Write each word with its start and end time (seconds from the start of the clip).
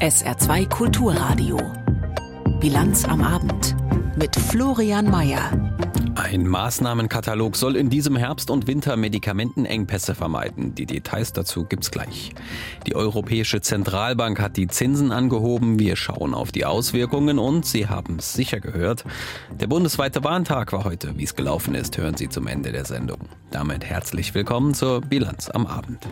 SR2 0.00 0.68
Kulturradio. 0.68 1.58
Bilanz 2.60 3.04
am 3.04 3.20
Abend 3.20 3.74
mit 4.16 4.36
Florian 4.36 5.10
Mayer. 5.10 5.50
Ein 6.14 6.46
Maßnahmenkatalog 6.46 7.56
soll 7.56 7.74
in 7.74 7.90
diesem 7.90 8.14
Herbst 8.14 8.48
und 8.50 8.68
Winter 8.68 8.96
Medikamentenengpässe 8.96 10.14
vermeiden. 10.14 10.72
Die 10.76 10.86
Details 10.86 11.32
dazu 11.32 11.64
gibt's 11.64 11.90
gleich. 11.90 12.32
Die 12.86 12.94
Europäische 12.94 13.60
Zentralbank 13.60 14.38
hat 14.38 14.56
die 14.56 14.68
Zinsen 14.68 15.10
angehoben. 15.10 15.80
Wir 15.80 15.96
schauen 15.96 16.32
auf 16.32 16.52
die 16.52 16.64
Auswirkungen 16.64 17.40
und 17.40 17.66
Sie 17.66 17.88
haben 17.88 18.18
es 18.20 18.34
sicher 18.34 18.60
gehört. 18.60 19.04
Der 19.50 19.66
bundesweite 19.66 20.22
Warntag 20.22 20.72
war 20.72 20.84
heute. 20.84 21.18
Wie 21.18 21.24
es 21.24 21.34
gelaufen 21.34 21.74
ist, 21.74 21.98
hören 21.98 22.16
Sie 22.16 22.28
zum 22.28 22.46
Ende 22.46 22.70
der 22.70 22.84
Sendung. 22.84 23.18
Damit 23.50 23.84
herzlich 23.84 24.32
willkommen 24.32 24.74
zur 24.74 25.00
Bilanz 25.00 25.50
am 25.50 25.66
Abend. 25.66 26.06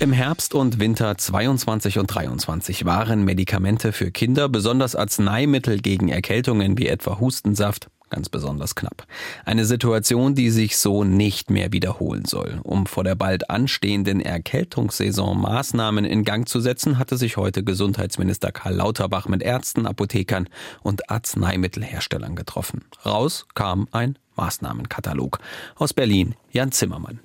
Im 0.00 0.12
Herbst 0.14 0.54
und 0.54 0.80
Winter 0.80 1.18
22 1.18 1.98
und 1.98 2.06
23 2.06 2.86
waren 2.86 3.22
Medikamente 3.22 3.92
für 3.92 4.10
Kinder, 4.10 4.48
besonders 4.48 4.96
Arzneimittel 4.96 5.78
gegen 5.78 6.08
Erkältungen 6.08 6.78
wie 6.78 6.86
etwa 6.86 7.20
Hustensaft, 7.20 7.90
ganz 8.08 8.30
besonders 8.30 8.74
knapp. 8.74 9.06
Eine 9.44 9.66
Situation, 9.66 10.34
die 10.34 10.48
sich 10.48 10.78
so 10.78 11.04
nicht 11.04 11.50
mehr 11.50 11.74
wiederholen 11.74 12.24
soll. 12.24 12.60
Um 12.62 12.86
vor 12.86 13.04
der 13.04 13.14
bald 13.14 13.50
anstehenden 13.50 14.22
Erkältungssaison 14.22 15.38
Maßnahmen 15.38 16.06
in 16.06 16.24
Gang 16.24 16.48
zu 16.48 16.60
setzen, 16.60 16.98
hatte 16.98 17.18
sich 17.18 17.36
heute 17.36 17.62
Gesundheitsminister 17.62 18.52
Karl 18.52 18.76
Lauterbach 18.76 19.28
mit 19.28 19.42
Ärzten, 19.42 19.84
Apothekern 19.84 20.48
und 20.82 21.10
Arzneimittelherstellern 21.10 22.36
getroffen. 22.36 22.86
Raus 23.04 23.46
kam 23.52 23.86
ein 23.92 24.18
Maßnahmenkatalog. 24.36 25.40
Aus 25.76 25.92
Berlin 25.92 26.36
Jan 26.52 26.72
Zimmermann. 26.72 27.20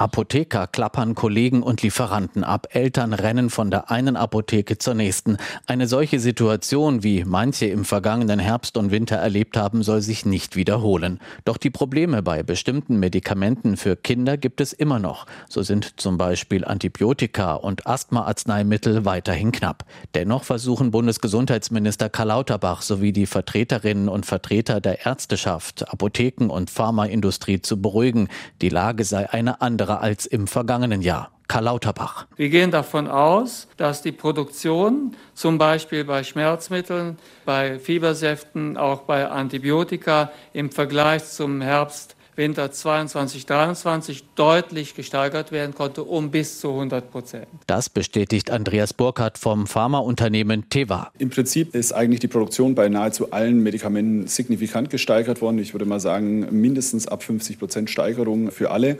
Apotheker 0.00 0.66
klappern 0.66 1.14
Kollegen 1.14 1.62
und 1.62 1.82
Lieferanten 1.82 2.42
ab, 2.42 2.68
Eltern 2.70 3.12
rennen 3.12 3.50
von 3.50 3.70
der 3.70 3.90
einen 3.90 4.16
Apotheke 4.16 4.78
zur 4.78 4.94
nächsten. 4.94 5.36
Eine 5.66 5.86
solche 5.86 6.20
Situation, 6.20 7.02
wie 7.02 7.24
manche 7.24 7.66
im 7.66 7.84
vergangenen 7.84 8.38
Herbst 8.38 8.78
und 8.78 8.92
Winter 8.92 9.16
erlebt 9.16 9.58
haben, 9.58 9.82
soll 9.82 10.00
sich 10.00 10.24
nicht 10.24 10.56
wiederholen. 10.56 11.20
Doch 11.44 11.58
die 11.58 11.68
Probleme 11.68 12.22
bei 12.22 12.42
bestimmten 12.42 12.98
Medikamenten 12.98 13.76
für 13.76 13.94
Kinder 13.94 14.38
gibt 14.38 14.62
es 14.62 14.72
immer 14.72 14.98
noch. 14.98 15.26
So 15.50 15.62
sind 15.62 16.00
zum 16.00 16.16
Beispiel 16.16 16.64
Antibiotika 16.64 17.52
und 17.56 17.86
Asthmaarzneimittel 17.86 19.04
weiterhin 19.04 19.52
knapp. 19.52 19.84
Dennoch 20.14 20.44
versuchen 20.44 20.92
Bundesgesundheitsminister 20.92 22.08
Karl 22.08 22.28
Lauterbach 22.28 22.80
sowie 22.80 23.12
die 23.12 23.26
Vertreterinnen 23.26 24.08
und 24.08 24.24
Vertreter 24.24 24.80
der 24.80 25.04
Ärzteschaft, 25.04 25.92
Apotheken 25.92 26.48
und 26.48 26.70
Pharmaindustrie 26.70 27.60
zu 27.60 27.82
beruhigen. 27.82 28.28
Die 28.62 28.70
Lage 28.70 29.04
sei 29.04 29.28
eine 29.28 29.60
andere 29.60 29.89
andere 29.90 30.00
als 30.00 30.26
im 30.26 30.46
vergangenen 30.46 31.02
Jahr. 31.02 31.30
Karl 31.48 31.64
Lauterbach. 31.64 32.26
Wir 32.36 32.48
gehen 32.48 32.70
davon 32.70 33.08
aus, 33.08 33.66
dass 33.76 34.02
die 34.02 34.12
Produktion 34.12 35.16
zum 35.34 35.58
Beispiel 35.58 36.04
bei 36.04 36.22
Schmerzmitteln, 36.22 37.18
bei 37.44 37.80
Fiebersäften, 37.80 38.76
auch 38.76 39.00
bei 39.00 39.28
Antibiotika 39.28 40.30
im 40.52 40.70
Vergleich 40.70 41.24
zum 41.24 41.60
Herbst 41.60 42.14
Winter 42.36 42.70
22, 42.70 43.46
23 43.46 44.24
deutlich 44.34 44.94
gesteigert 44.94 45.52
werden 45.52 45.74
konnte, 45.74 46.04
um 46.04 46.30
bis 46.30 46.60
zu 46.60 46.70
100 46.70 47.10
Prozent. 47.10 47.46
Das 47.66 47.88
bestätigt 47.88 48.50
Andreas 48.50 48.94
Burkhardt 48.94 49.38
vom 49.38 49.66
Pharmaunternehmen 49.66 50.68
Teva. 50.70 51.10
Im 51.18 51.30
Prinzip 51.30 51.74
ist 51.74 51.92
eigentlich 51.92 52.20
die 52.20 52.28
Produktion 52.28 52.74
bei 52.74 52.88
nahezu 52.88 53.32
allen 53.32 53.62
Medikamenten 53.62 54.26
signifikant 54.26 54.90
gesteigert 54.90 55.40
worden. 55.40 55.58
Ich 55.58 55.74
würde 55.74 55.84
mal 55.84 56.00
sagen, 56.00 56.46
mindestens 56.50 57.08
ab 57.08 57.22
50 57.22 57.58
Prozent 57.58 57.90
Steigerung 57.90 58.50
für 58.50 58.70
alle. 58.70 58.96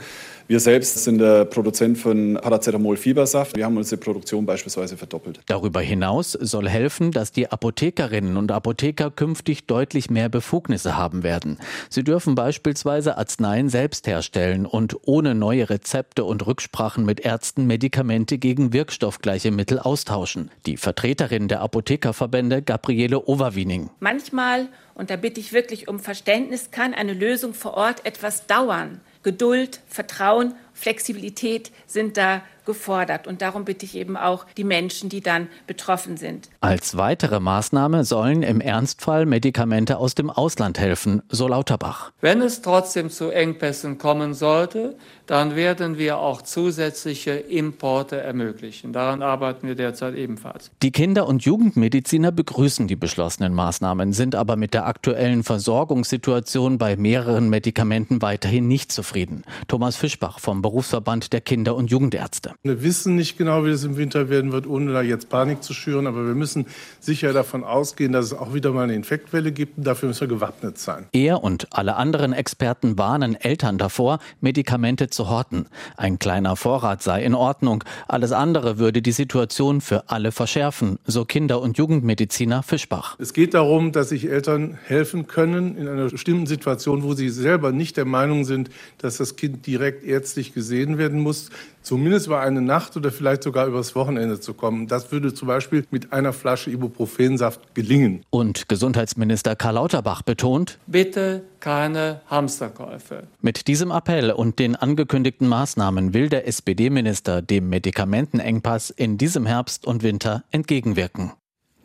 Wir 0.51 0.58
selbst 0.58 1.05
sind 1.05 1.19
der 1.19 1.45
Produzent 1.45 1.97
von 1.97 2.34
Paracetamol-Fiebersaft. 2.34 3.56
Wir 3.56 3.67
haben 3.67 3.77
unsere 3.77 4.01
Produktion 4.01 4.47
beispielsweise 4.47 4.97
verdoppelt. 4.97 5.39
Darüber 5.47 5.81
hinaus 5.81 6.33
soll 6.33 6.69
helfen, 6.69 7.12
dass 7.12 7.31
die 7.31 7.48
Apothekerinnen 7.48 8.36
und 8.36 8.51
Apotheker 8.51 9.12
künftig 9.12 9.68
deutlich 9.68 10.11
mehr 10.11 10.29
Befugnisse 10.29 10.97
haben 10.97 11.23
werden. 11.23 11.58
Sie 11.89 12.02
dürfen 12.02 12.35
beispielsweise 12.35 13.17
Arzneien 13.20 13.69
selbst 13.69 14.07
herstellen 14.07 14.64
und 14.64 14.97
ohne 15.03 15.35
neue 15.35 15.69
Rezepte 15.69 16.25
und 16.25 16.47
Rücksprachen 16.47 17.05
mit 17.05 17.20
Ärzten 17.20 17.67
Medikamente 17.67 18.39
gegen 18.39 18.73
wirkstoffgleiche 18.73 19.51
Mittel 19.51 19.79
austauschen. 19.79 20.51
Die 20.64 20.79
Vertreterin 20.79 21.47
der 21.47 21.61
Apothekerverbände, 21.61 22.63
Gabriele 22.63 23.29
Overwiening. 23.29 23.91
Manchmal, 24.01 24.69
und 24.95 25.11
da 25.11 25.17
bitte 25.17 25.39
ich 25.39 25.53
wirklich 25.53 25.86
um 25.86 25.98
Verständnis, 25.98 26.70
kann 26.70 26.95
eine 26.95 27.13
Lösung 27.13 27.53
vor 27.53 27.75
Ort 27.75 28.07
etwas 28.07 28.47
dauern. 28.47 29.03
Geduld, 29.23 29.80
Vertrauen, 29.86 30.55
Flexibilität 30.73 31.73
sind 31.86 32.17
da 32.17 32.41
gefordert. 32.70 33.27
Und 33.27 33.42
darum 33.42 33.64
bitte 33.64 33.85
ich 33.85 33.97
eben 33.97 34.17
auch 34.17 34.47
die 34.57 34.63
Menschen, 34.63 35.08
die 35.08 35.20
dann 35.20 35.48
betroffen 35.67 36.17
sind. 36.17 36.48
Als 36.61 36.97
weitere 36.97 37.41
Maßnahme 37.41 38.05
sollen 38.05 38.45
im 38.45 38.61
Ernstfall 38.61 39.27
Medikamente 39.27 39.97
aus 39.97 40.14
dem 40.14 40.31
Ausland 40.31 40.79
helfen, 40.79 41.23
so 41.29 41.48
Lauterbach. 41.48 42.13
Wenn 42.20 42.41
es 42.42 42.63
trotzdem 42.63 43.11
zu 43.11 43.30
Engpässen 43.30 43.98
kommen 43.98 44.35
sollte, 44.35 44.95
dann 45.27 45.57
werden 45.57 45.98
wir 45.98 46.19
auch 46.19 46.42
zusätzliche 46.42 47.33
Importe 47.33 48.20
ermöglichen. 48.20 48.92
Daran 48.92 49.23
arbeiten 49.23 49.67
wir 49.67 49.75
derzeit 49.75 50.14
ebenfalls. 50.14 50.70
Die 50.83 50.92
Kinder- 50.92 51.27
und 51.27 51.45
Jugendmediziner 51.45 52.30
begrüßen 52.33 52.86
die 52.89 52.97
beschlossenen 52.97 53.55
Maßnahmen, 53.55 54.13
sind 54.13 54.35
aber 54.35 54.57
mit 54.57 54.75
der 54.75 54.86
aktuellen 54.86 55.42
Versorgungssituation 55.42 56.79
bei 56.79 56.97
mehreren 56.97 57.48
Medikamenten 57.48 58.23
weiterhin 58.23 58.69
nicht 58.69 58.92
zufrieden. 58.92 59.45
Thomas 59.67 59.97
Fischbach 59.97 60.39
vom 60.39 60.63
Berufsverband 60.63 61.33
der 61.33 61.41
Kinder- 61.41 61.75
und 61.77 61.91
Jugendärzte. 61.91 62.55
Wir 62.63 62.83
wissen 62.83 63.17
nicht 63.17 63.39
genau, 63.39 63.65
wie 63.65 63.71
es 63.71 63.85
im 63.85 63.97
Winter 63.97 64.29
werden 64.29 64.53
wird, 64.53 64.67
ohne 64.67 64.93
da 64.93 65.01
jetzt 65.01 65.31
Panik 65.31 65.63
zu 65.63 65.73
schüren, 65.73 66.07
aber 66.07 66.27
wir 66.27 66.35
müssen 66.35 66.67
sicher 67.01 67.33
davon 67.33 67.65
ausgehen, 67.65 68.13
dass 68.13 68.27
es 68.27 68.35
auch 68.35 68.53
wieder 68.53 68.71
mal 68.73 68.83
eine 68.83 68.95
Infektwelle 68.95 69.51
gibt 69.51 69.79
und 69.79 69.87
dafür 69.87 70.09
müssen 70.09 70.21
wir 70.21 70.29
gewappnet 70.29 70.77
sein. 70.77 71.07
Er 71.13 71.43
und 71.43 71.69
alle 71.71 71.97
anderen 71.97 72.35
Experten 72.35 72.98
warnen 72.98 73.35
Eltern 73.35 73.79
davor, 73.79 74.19
Medikamente 74.43 75.09
zu 75.09 75.31
horten. 75.31 75.69
Ein 75.97 76.19
kleiner 76.19 76.55
Vorrat 76.55 77.03
sei 77.03 77.25
in 77.25 77.35
Ordnung, 77.35 77.83
alles 78.09 78.31
andere 78.31 78.77
würde 78.77 79.01
die 79.01 79.13
Situation 79.13 79.81
für 79.81 80.11
alle 80.11 80.31
verschärfen, 80.31 80.98
so 81.07 81.25
Kinder- 81.25 81.63
und 81.63 81.79
Jugendmediziner 81.79 82.63
Fischbach. 82.63 83.17
Es 83.19 83.33
geht 83.33 83.55
darum, 83.55 83.92
dass 83.92 84.11
sich 84.11 84.29
Eltern 84.29 84.79
helfen 84.85 85.27
können 85.27 85.79
in 85.79 85.89
einer 85.89 86.11
bestimmten 86.11 86.47
Situation, 86.47 87.05
wo 87.05 87.15
sie 87.15 87.31
selber 87.31 87.73
nicht 87.73 87.97
der 87.97 88.05
Meinung 88.05 88.45
sind, 88.45 88.69
dass 88.98 89.17
das 89.17 89.37
Kind 89.37 89.67
direkt 89.67 90.05
ärztlich 90.05 90.53
gesehen 90.53 90.98
werden 90.98 91.21
muss, 91.21 91.48
zumindest 91.83 92.29
über 92.40 92.46
eine 92.46 92.62
Nacht 92.62 92.96
oder 92.96 93.12
vielleicht 93.12 93.42
sogar 93.42 93.67
übers 93.67 93.95
Wochenende 93.95 94.40
zu 94.40 94.55
kommen. 94.55 94.86
Das 94.86 95.12
würde 95.12 95.34
zum 95.34 95.48
Beispiel 95.48 95.84
mit 95.90 96.12
einer 96.12 96.33
Flasche 96.33 96.70
Ibuprofensaft 96.70 97.74
gelingen. 97.74 98.24
Und 98.30 98.68
Gesundheitsminister 98.68 99.56
Karl 99.56 99.74
Lauterbach 99.74 100.23
betont, 100.23 100.79
bitte 100.86 101.42
keine 101.61 102.23
Hamsterkäufe. 102.29 103.24
Mit 103.42 103.68
diesem 103.68 103.90
Appell 103.90 104.30
und 104.30 104.58
den 104.58 104.74
angekündigten 104.77 105.46
Maßnahmen 105.48 106.14
will 106.14 106.29
der 106.29 106.46
SPD-Minister 106.46 107.42
dem 107.42 107.68
Medikamentenengpass 107.68 108.90
in 108.90 109.18
diesem 109.18 109.45
Herbst 109.45 109.86
und 109.86 110.02
Winter 110.02 110.45
entgegenwirken. 110.50 111.33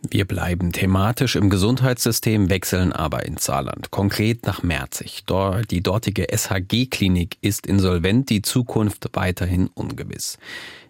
Wir 0.10 0.26
bleiben 0.26 0.72
thematisch 0.72 1.36
im 1.36 1.50
Gesundheitssystem, 1.50 2.50
wechseln 2.50 2.94
aber 2.94 3.26
ins 3.26 3.46
Saarland. 3.46 3.92
Konkret 3.92 4.46
nach 4.46 4.64
Merzig. 4.64 5.24
Die 5.72 5.82
dortige 5.82 6.28
SHG-Klinik 6.36 7.38
ist 7.42 7.66
insolvent, 7.66 8.30
die 8.30 8.42
Zukunft 8.42 9.10
weiterhin 9.14 9.68
ungewiss. 9.68 10.38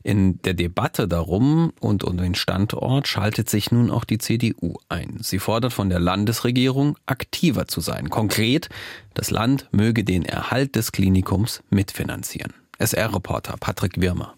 In 0.04 0.42
der 0.44 0.54
Debatte 0.54 1.08
darum 1.08 1.74
und 1.80 2.04
um 2.04 2.18
den 2.18 2.36
Standort 2.36 3.08
schaltet 3.08 3.50
sich 3.50 3.72
nun 3.72 3.90
auch 3.90 4.04
die 4.04 4.18
CDU 4.18 4.76
ein. 4.88 5.18
Sie 5.22 5.40
fordert 5.40 5.74
von 5.74 5.90
der 5.90 6.00
Landesregierung, 6.00 6.98
aktiver 7.06 7.68
zu 7.68 7.82
sein. 7.82 8.10
Konkret, 8.10 8.70
das 9.14 9.32
Land 9.32 9.68
möge 9.72 10.04
den 10.04 10.26
Erhalt 10.26 10.76
des 10.76 10.92
Klinikums 10.92 11.64
mitfinanzieren. 11.70 12.54
SR-Reporter 12.78 13.56
Patrick 13.60 14.00
Wirmer. 14.00 14.36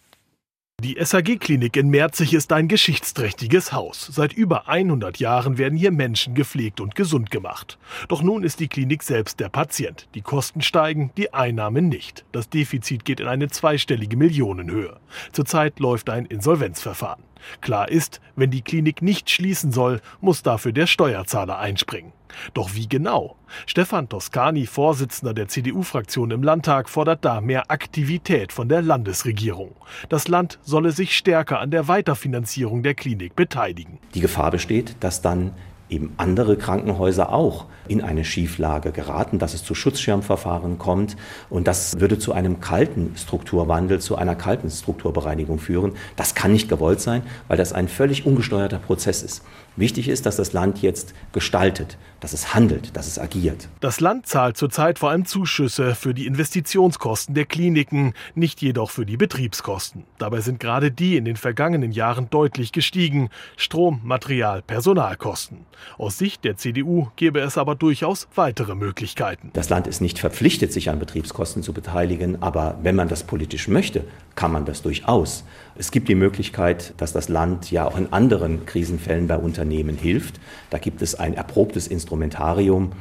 Die 0.83 0.95
SAG-Klinik 1.03 1.75
in 1.75 1.89
Merzig 1.89 2.35
ist 2.35 2.53
ein 2.53 2.67
geschichtsträchtiges 2.67 3.73
Haus. 3.73 4.11
Seit 4.11 4.33
über 4.33 4.67
100 4.67 5.17
Jahren 5.17 5.57
werden 5.57 5.75
hier 5.75 5.89
Menschen 5.89 6.35
gepflegt 6.35 6.79
und 6.79 6.93
gesund 6.93 7.31
gemacht. 7.31 7.79
Doch 8.09 8.21
nun 8.21 8.43
ist 8.43 8.59
die 8.59 8.67
Klinik 8.67 9.01
selbst 9.01 9.39
der 9.39 9.49
Patient. 9.49 10.07
Die 10.13 10.21
Kosten 10.21 10.61
steigen, 10.61 11.09
die 11.17 11.33
Einnahmen 11.33 11.89
nicht. 11.89 12.25
Das 12.31 12.47
Defizit 12.47 13.05
geht 13.05 13.19
in 13.19 13.27
eine 13.27 13.47
zweistellige 13.47 14.17
Millionenhöhe. 14.17 14.99
Zurzeit 15.31 15.79
läuft 15.79 16.11
ein 16.11 16.27
Insolvenzverfahren. 16.27 17.23
Klar 17.61 17.89
ist, 17.89 18.21
wenn 18.35 18.51
die 18.51 18.61
Klinik 18.61 19.01
nicht 19.01 19.29
schließen 19.29 19.71
soll, 19.71 20.01
muss 20.21 20.43
dafür 20.43 20.71
der 20.71 20.87
Steuerzahler 20.87 21.57
einspringen. 21.57 22.13
Doch 22.53 22.73
wie 22.75 22.87
genau? 22.87 23.35
Stefan 23.65 24.09
Toscani, 24.09 24.65
Vorsitzender 24.65 25.33
der 25.33 25.47
CDU-Fraktion 25.47 26.31
im 26.31 26.43
Landtag, 26.43 26.89
fordert 26.89 27.23
da 27.23 27.41
mehr 27.41 27.71
Aktivität 27.71 28.51
von 28.51 28.69
der 28.69 28.81
Landesregierung. 28.81 29.75
Das 30.09 30.27
Land 30.27 30.59
solle 30.61 30.91
sich 30.91 31.17
stärker 31.17 31.59
an 31.59 31.71
der 31.71 31.87
Weiterfinanzierung 31.87 32.83
der 32.83 32.93
Klinik 32.93 33.35
beteiligen. 33.35 33.99
Die 34.13 34.21
Gefahr 34.21 34.51
besteht, 34.51 34.97
dass 34.99 35.21
dann 35.21 35.53
eben 35.89 36.13
andere 36.17 36.57
Krankenhäuser 36.57 37.31
auch 37.31 37.65
in 37.87 38.01
eine 38.01 38.25
Schieflage 38.25 38.91
geraten, 38.91 39.39
dass 39.39 39.53
es 39.53 39.63
zu 39.63 39.73
Schutzschirmverfahren 39.73 40.77
kommt 40.77 41.15
und 41.49 41.67
das 41.67 41.99
würde 41.99 42.19
zu 42.19 42.33
einem 42.33 42.59
kalten 42.59 43.13
Strukturwandel, 43.15 43.99
zu 43.99 44.17
einer 44.17 44.35
kalten 44.35 44.69
Strukturbereinigung 44.69 45.59
führen. 45.59 45.93
Das 46.15 46.35
kann 46.35 46.51
nicht 46.51 46.69
gewollt 46.69 46.99
sein, 46.99 47.23
weil 47.47 47.57
das 47.57 47.73
ein 47.73 47.87
völlig 47.87 48.25
ungesteuerter 48.25 48.79
Prozess 48.79 49.23
ist. 49.23 49.43
Wichtig 49.77 50.09
ist, 50.09 50.25
dass 50.25 50.37
das 50.37 50.53
Land 50.53 50.81
jetzt 50.81 51.13
gestaltet, 51.33 51.99
dass 52.19 52.33
es 52.33 52.55
handelt, 52.55 52.97
dass 52.97 53.05
es 53.05 53.19
agiert. 53.19 53.69
Das 53.79 53.99
Land 53.99 54.25
zahlt 54.25 54.57
zurzeit 54.57 54.97
vor 54.97 55.11
allem 55.11 55.25
Zuschüsse 55.25 55.93
für 55.93 56.15
die 56.15 56.25
Investitionskosten 56.25 57.35
der 57.35 57.45
Kliniken, 57.45 58.13
nicht 58.33 58.59
jedoch 58.61 58.89
für 58.89 59.05
die 59.05 59.17
Betriebskosten. 59.17 60.03
Dabei 60.17 60.41
sind 60.41 60.59
gerade 60.59 60.91
die 60.91 61.15
in 61.15 61.25
den 61.25 61.35
vergangenen 61.35 61.91
Jahren 61.91 62.27
deutlich 62.31 62.71
gestiegen. 62.71 63.29
Strom, 63.55 64.01
Material, 64.03 64.63
Personalkosten. 64.63 65.67
Aus 65.97 66.17
Sicht 66.17 66.43
der 66.43 66.57
CDU 66.57 67.07
gäbe 67.15 67.39
es 67.39 67.57
aber 67.57 67.75
durchaus 67.75 68.27
weitere 68.35 68.75
Möglichkeiten. 68.75 69.49
Das 69.53 69.69
Land 69.69 69.87
ist 69.87 70.01
nicht 70.01 70.19
verpflichtet, 70.19 70.71
sich 70.73 70.89
an 70.89 70.99
Betriebskosten 70.99 71.63
zu 71.63 71.73
beteiligen, 71.73 72.41
aber 72.41 72.77
wenn 72.81 72.95
man 72.95 73.07
das 73.07 73.23
politisch 73.23 73.67
möchte, 73.67 74.03
kann 74.35 74.51
man 74.51 74.65
das 74.65 74.81
durchaus. 74.81 75.43
Es 75.75 75.91
gibt 75.91 76.09
die 76.09 76.15
Möglichkeit, 76.15 76.93
dass 76.97 77.13
das 77.13 77.29
Land 77.29 77.71
ja 77.71 77.85
auch 77.85 77.97
in 77.97 78.11
anderen 78.13 78.65
Krisenfällen 78.65 79.27
bei 79.27 79.37
Unternehmen 79.37 79.97
hilft. 79.97 80.39
Da 80.69 80.77
gibt 80.77 81.01
es 81.01 81.15
ein 81.15 81.33
erprobtes 81.33 81.87
Instrumentarium. 81.87 82.91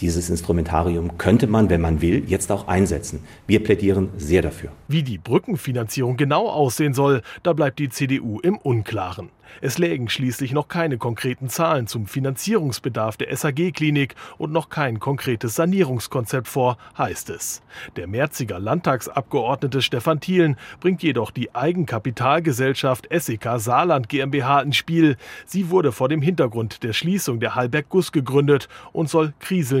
Dieses 0.00 0.30
Instrumentarium 0.30 1.18
könnte 1.18 1.48
man, 1.48 1.70
wenn 1.70 1.80
man 1.80 2.00
will, 2.00 2.22
jetzt 2.26 2.52
auch 2.52 2.68
einsetzen. 2.68 3.24
Wir 3.46 3.62
plädieren 3.62 4.10
sehr 4.16 4.42
dafür. 4.42 4.70
Wie 4.86 5.02
die 5.02 5.18
Brückenfinanzierung 5.18 6.16
genau 6.16 6.48
aussehen 6.48 6.94
soll, 6.94 7.22
da 7.42 7.52
bleibt 7.52 7.80
die 7.80 7.88
CDU 7.88 8.38
im 8.40 8.58
Unklaren. 8.58 9.30
Es 9.60 9.78
lägen 9.78 10.08
schließlich 10.08 10.52
noch 10.52 10.68
keine 10.68 10.98
konkreten 10.98 11.48
Zahlen 11.48 11.86
zum 11.86 12.06
Finanzierungsbedarf 12.06 13.16
der 13.16 13.34
SAG-Klinik 13.34 14.14
und 14.36 14.52
noch 14.52 14.68
kein 14.68 15.00
konkretes 15.00 15.54
Sanierungskonzept 15.54 16.46
vor, 16.46 16.78
heißt 16.96 17.30
es. 17.30 17.62
Der 17.96 18.06
Merziger 18.06 18.58
Landtagsabgeordnete 18.58 19.82
Stefan 19.82 20.20
Thielen 20.20 20.56
bringt 20.80 21.02
jedoch 21.02 21.30
die 21.30 21.54
Eigenkapitalgesellschaft 21.54 23.08
SEK 23.10 23.58
Saarland 23.58 24.08
GmbH 24.08 24.60
ins 24.60 24.76
Spiel. 24.76 25.16
Sie 25.44 25.70
wurde 25.70 25.92
vor 25.92 26.08
dem 26.08 26.22
Hintergrund 26.22 26.82
der 26.82 26.92
Schließung 26.92 27.40
der 27.40 27.54
Hallberg 27.54 27.88
Guss 27.88 28.12
gegründet 28.12 28.68
und 28.92 29.08
soll 29.08 29.32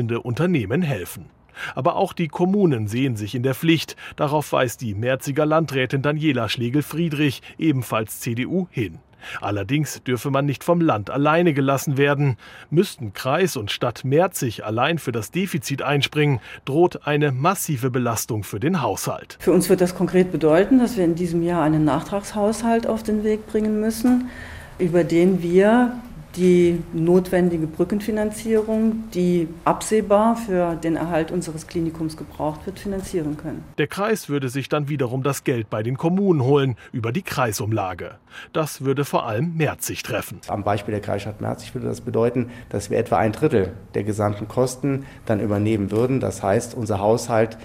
kriselnde 0.08 0.20
Unternehmen 0.20 0.82
helfen. 0.82 1.26
Aber 1.74 1.96
auch 1.96 2.12
die 2.12 2.28
Kommunen 2.28 2.86
sehen 2.86 3.16
sich 3.16 3.34
in 3.34 3.42
der 3.42 3.54
Pflicht. 3.54 3.96
Darauf 4.16 4.52
weist 4.52 4.80
die 4.80 4.94
Merziger 4.94 5.44
Landrätin 5.44 6.02
Daniela 6.02 6.48
Schlegel-Friedrich, 6.48 7.42
ebenfalls 7.58 8.20
CDU, 8.20 8.68
hin. 8.70 8.98
Allerdings 9.40 10.00
dürfe 10.04 10.30
man 10.30 10.46
nicht 10.46 10.62
vom 10.62 10.80
Land 10.80 11.10
alleine 11.10 11.52
gelassen 11.52 11.96
werden. 11.96 12.36
Müssten 12.70 13.12
Kreis 13.12 13.56
und 13.56 13.72
Stadt 13.72 14.04
Merzig 14.04 14.64
allein 14.64 14.98
für 14.98 15.10
das 15.10 15.32
Defizit 15.32 15.82
einspringen, 15.82 16.38
droht 16.64 17.08
eine 17.08 17.32
massive 17.32 17.90
Belastung 17.90 18.44
für 18.44 18.60
den 18.60 18.80
Haushalt. 18.80 19.36
Für 19.40 19.50
uns 19.50 19.68
wird 19.68 19.80
das 19.80 19.96
konkret 19.96 20.30
bedeuten, 20.30 20.78
dass 20.78 20.96
wir 20.96 21.04
in 21.04 21.16
diesem 21.16 21.42
Jahr 21.42 21.64
einen 21.64 21.84
Nachtragshaushalt 21.84 22.86
auf 22.86 23.02
den 23.02 23.24
Weg 23.24 23.48
bringen 23.48 23.80
müssen, 23.80 24.30
über 24.78 25.02
den 25.02 25.42
wir 25.42 26.00
die 26.36 26.82
notwendige 26.92 27.66
Brückenfinanzierung, 27.66 29.04
die 29.14 29.48
absehbar 29.64 30.36
für 30.36 30.76
den 30.76 30.96
Erhalt 30.96 31.30
unseres 31.30 31.66
Klinikums 31.66 32.16
gebraucht 32.16 32.66
wird, 32.66 32.78
finanzieren 32.78 33.36
können. 33.36 33.64
Der 33.78 33.86
Kreis 33.86 34.28
würde 34.28 34.48
sich 34.48 34.68
dann 34.68 34.88
wiederum 34.88 35.22
das 35.22 35.44
Geld 35.44 35.70
bei 35.70 35.82
den 35.82 35.96
Kommunen 35.96 36.42
holen 36.42 36.76
über 36.92 37.12
die 37.12 37.22
Kreisumlage. 37.22 38.16
Das 38.52 38.82
würde 38.82 39.04
vor 39.04 39.26
allem 39.26 39.56
Merzig 39.56 40.02
treffen. 40.02 40.40
Am 40.48 40.64
Beispiel 40.64 40.92
der 40.92 41.00
Kreisstadt 41.00 41.40
Merzig 41.40 41.74
würde 41.74 41.88
das 41.88 42.00
bedeuten, 42.00 42.50
dass 42.68 42.90
wir 42.90 42.98
etwa 42.98 43.16
ein 43.16 43.32
Drittel 43.32 43.72
der 43.94 44.04
gesamten 44.04 44.48
Kosten 44.48 45.06
dann 45.26 45.40
übernehmen 45.40 45.90
würden. 45.90 46.20
Das 46.20 46.42
heißt, 46.42 46.74
unser 46.74 47.00
Haushalt 47.00 47.58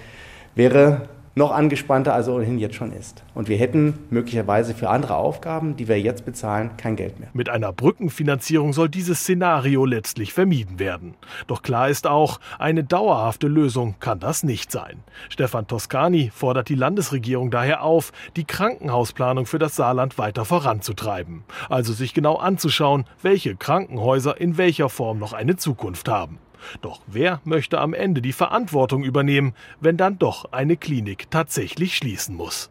wäre 0.54 1.08
noch 1.34 1.50
angespannter, 1.50 2.14
als 2.14 2.28
er 2.28 2.34
ohnehin 2.34 2.58
jetzt 2.58 2.76
schon 2.76 2.92
ist. 2.92 3.24
Und 3.34 3.48
wir 3.48 3.56
hätten 3.56 3.94
möglicherweise 4.10 4.74
für 4.74 4.88
andere 4.88 5.16
Aufgaben, 5.16 5.76
die 5.76 5.88
wir 5.88 6.00
jetzt 6.00 6.24
bezahlen, 6.24 6.70
kein 6.76 6.96
Geld 6.96 7.18
mehr. 7.18 7.28
Mit 7.32 7.48
einer 7.48 7.72
Brückenfinanzierung 7.72 8.72
soll 8.72 8.88
dieses 8.88 9.20
Szenario 9.20 9.84
letztlich 9.84 10.32
vermieden 10.32 10.78
werden. 10.78 11.14
Doch 11.46 11.62
klar 11.62 11.88
ist 11.88 12.06
auch, 12.06 12.38
eine 12.58 12.84
dauerhafte 12.84 13.48
Lösung 13.48 13.96
kann 14.00 14.20
das 14.20 14.44
nicht 14.44 14.70
sein. 14.70 15.02
Stefan 15.28 15.66
Toscani 15.66 16.30
fordert 16.32 16.68
die 16.68 16.74
Landesregierung 16.74 17.50
daher 17.50 17.82
auf, 17.82 18.12
die 18.36 18.44
Krankenhausplanung 18.44 19.46
für 19.46 19.58
das 19.58 19.76
Saarland 19.76 20.18
weiter 20.18 20.44
voranzutreiben. 20.44 21.44
Also 21.68 21.92
sich 21.92 22.14
genau 22.14 22.36
anzuschauen, 22.36 23.04
welche 23.22 23.56
Krankenhäuser 23.56 24.40
in 24.40 24.56
welcher 24.56 24.88
Form 24.88 25.18
noch 25.18 25.32
eine 25.32 25.56
Zukunft 25.56 26.08
haben. 26.08 26.38
Doch 26.80 27.00
wer 27.06 27.40
möchte 27.44 27.80
am 27.80 27.94
Ende 27.94 28.22
die 28.22 28.32
Verantwortung 28.32 29.04
übernehmen, 29.04 29.54
wenn 29.80 29.96
dann 29.96 30.18
doch 30.18 30.52
eine 30.52 30.76
Klinik 30.76 31.30
tatsächlich 31.30 31.96
schließen 31.96 32.34
muss? 32.34 32.70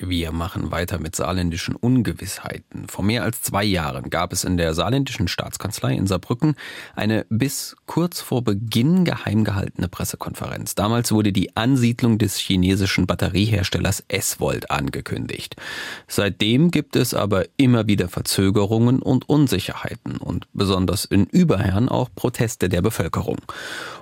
Wir 0.00 0.30
machen 0.30 0.70
weiter 0.70 0.98
mit 1.00 1.16
saarländischen 1.16 1.74
Ungewissheiten. 1.74 2.86
Vor 2.88 3.04
mehr 3.04 3.24
als 3.24 3.42
zwei 3.42 3.64
Jahren 3.64 4.10
gab 4.10 4.32
es 4.32 4.44
in 4.44 4.56
der 4.56 4.72
saarländischen 4.72 5.26
Staatskanzlei 5.26 5.94
in 5.94 6.06
Saarbrücken 6.06 6.54
eine 6.94 7.26
bis 7.30 7.76
kurz 7.86 8.20
vor 8.20 8.44
Beginn 8.44 9.04
geheim 9.04 9.42
gehaltene 9.42 9.88
Pressekonferenz. 9.88 10.76
Damals 10.76 11.10
wurde 11.10 11.32
die 11.32 11.56
Ansiedlung 11.56 12.18
des 12.18 12.36
chinesischen 12.36 13.06
Batterieherstellers 13.06 14.04
S-Volt 14.06 14.70
angekündigt. 14.70 15.56
Seitdem 16.06 16.70
gibt 16.70 16.94
es 16.94 17.12
aber 17.12 17.46
immer 17.56 17.88
wieder 17.88 18.08
Verzögerungen 18.08 19.00
und 19.00 19.28
Unsicherheiten 19.28 20.18
und 20.18 20.46
besonders 20.52 21.06
in 21.06 21.26
Überherrn 21.26 21.88
auch 21.88 22.08
Proteste 22.14 22.68
der 22.68 22.82
Bevölkerung. 22.82 23.38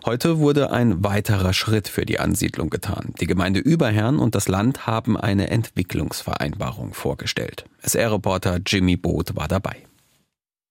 Heute 0.05 0.39
wurde 0.39 0.71
ein 0.71 1.03
weiterer 1.03 1.55
Schritt 1.55 1.89
für 1.89 2.05
die 2.05 2.21
Ansiedlung 2.21 2.69
getan. 2.71 3.15
Die 3.21 3.27
Gemeinde 3.27 3.61
Überherrn 3.61 4.19
und 4.19 4.35
das 4.35 4.47
Land 4.47 4.87
haben 4.87 5.17
eine 5.17 5.49
Entwicklung 5.51 5.86
Entwicklungsvereinbarung 5.87 6.95
vorgestellt. 6.95 7.65
SR-Reporter 7.83 8.59
Jimmy 8.67 8.97
Boot 8.97 9.37
war 9.37 9.47
dabei. 9.47 9.77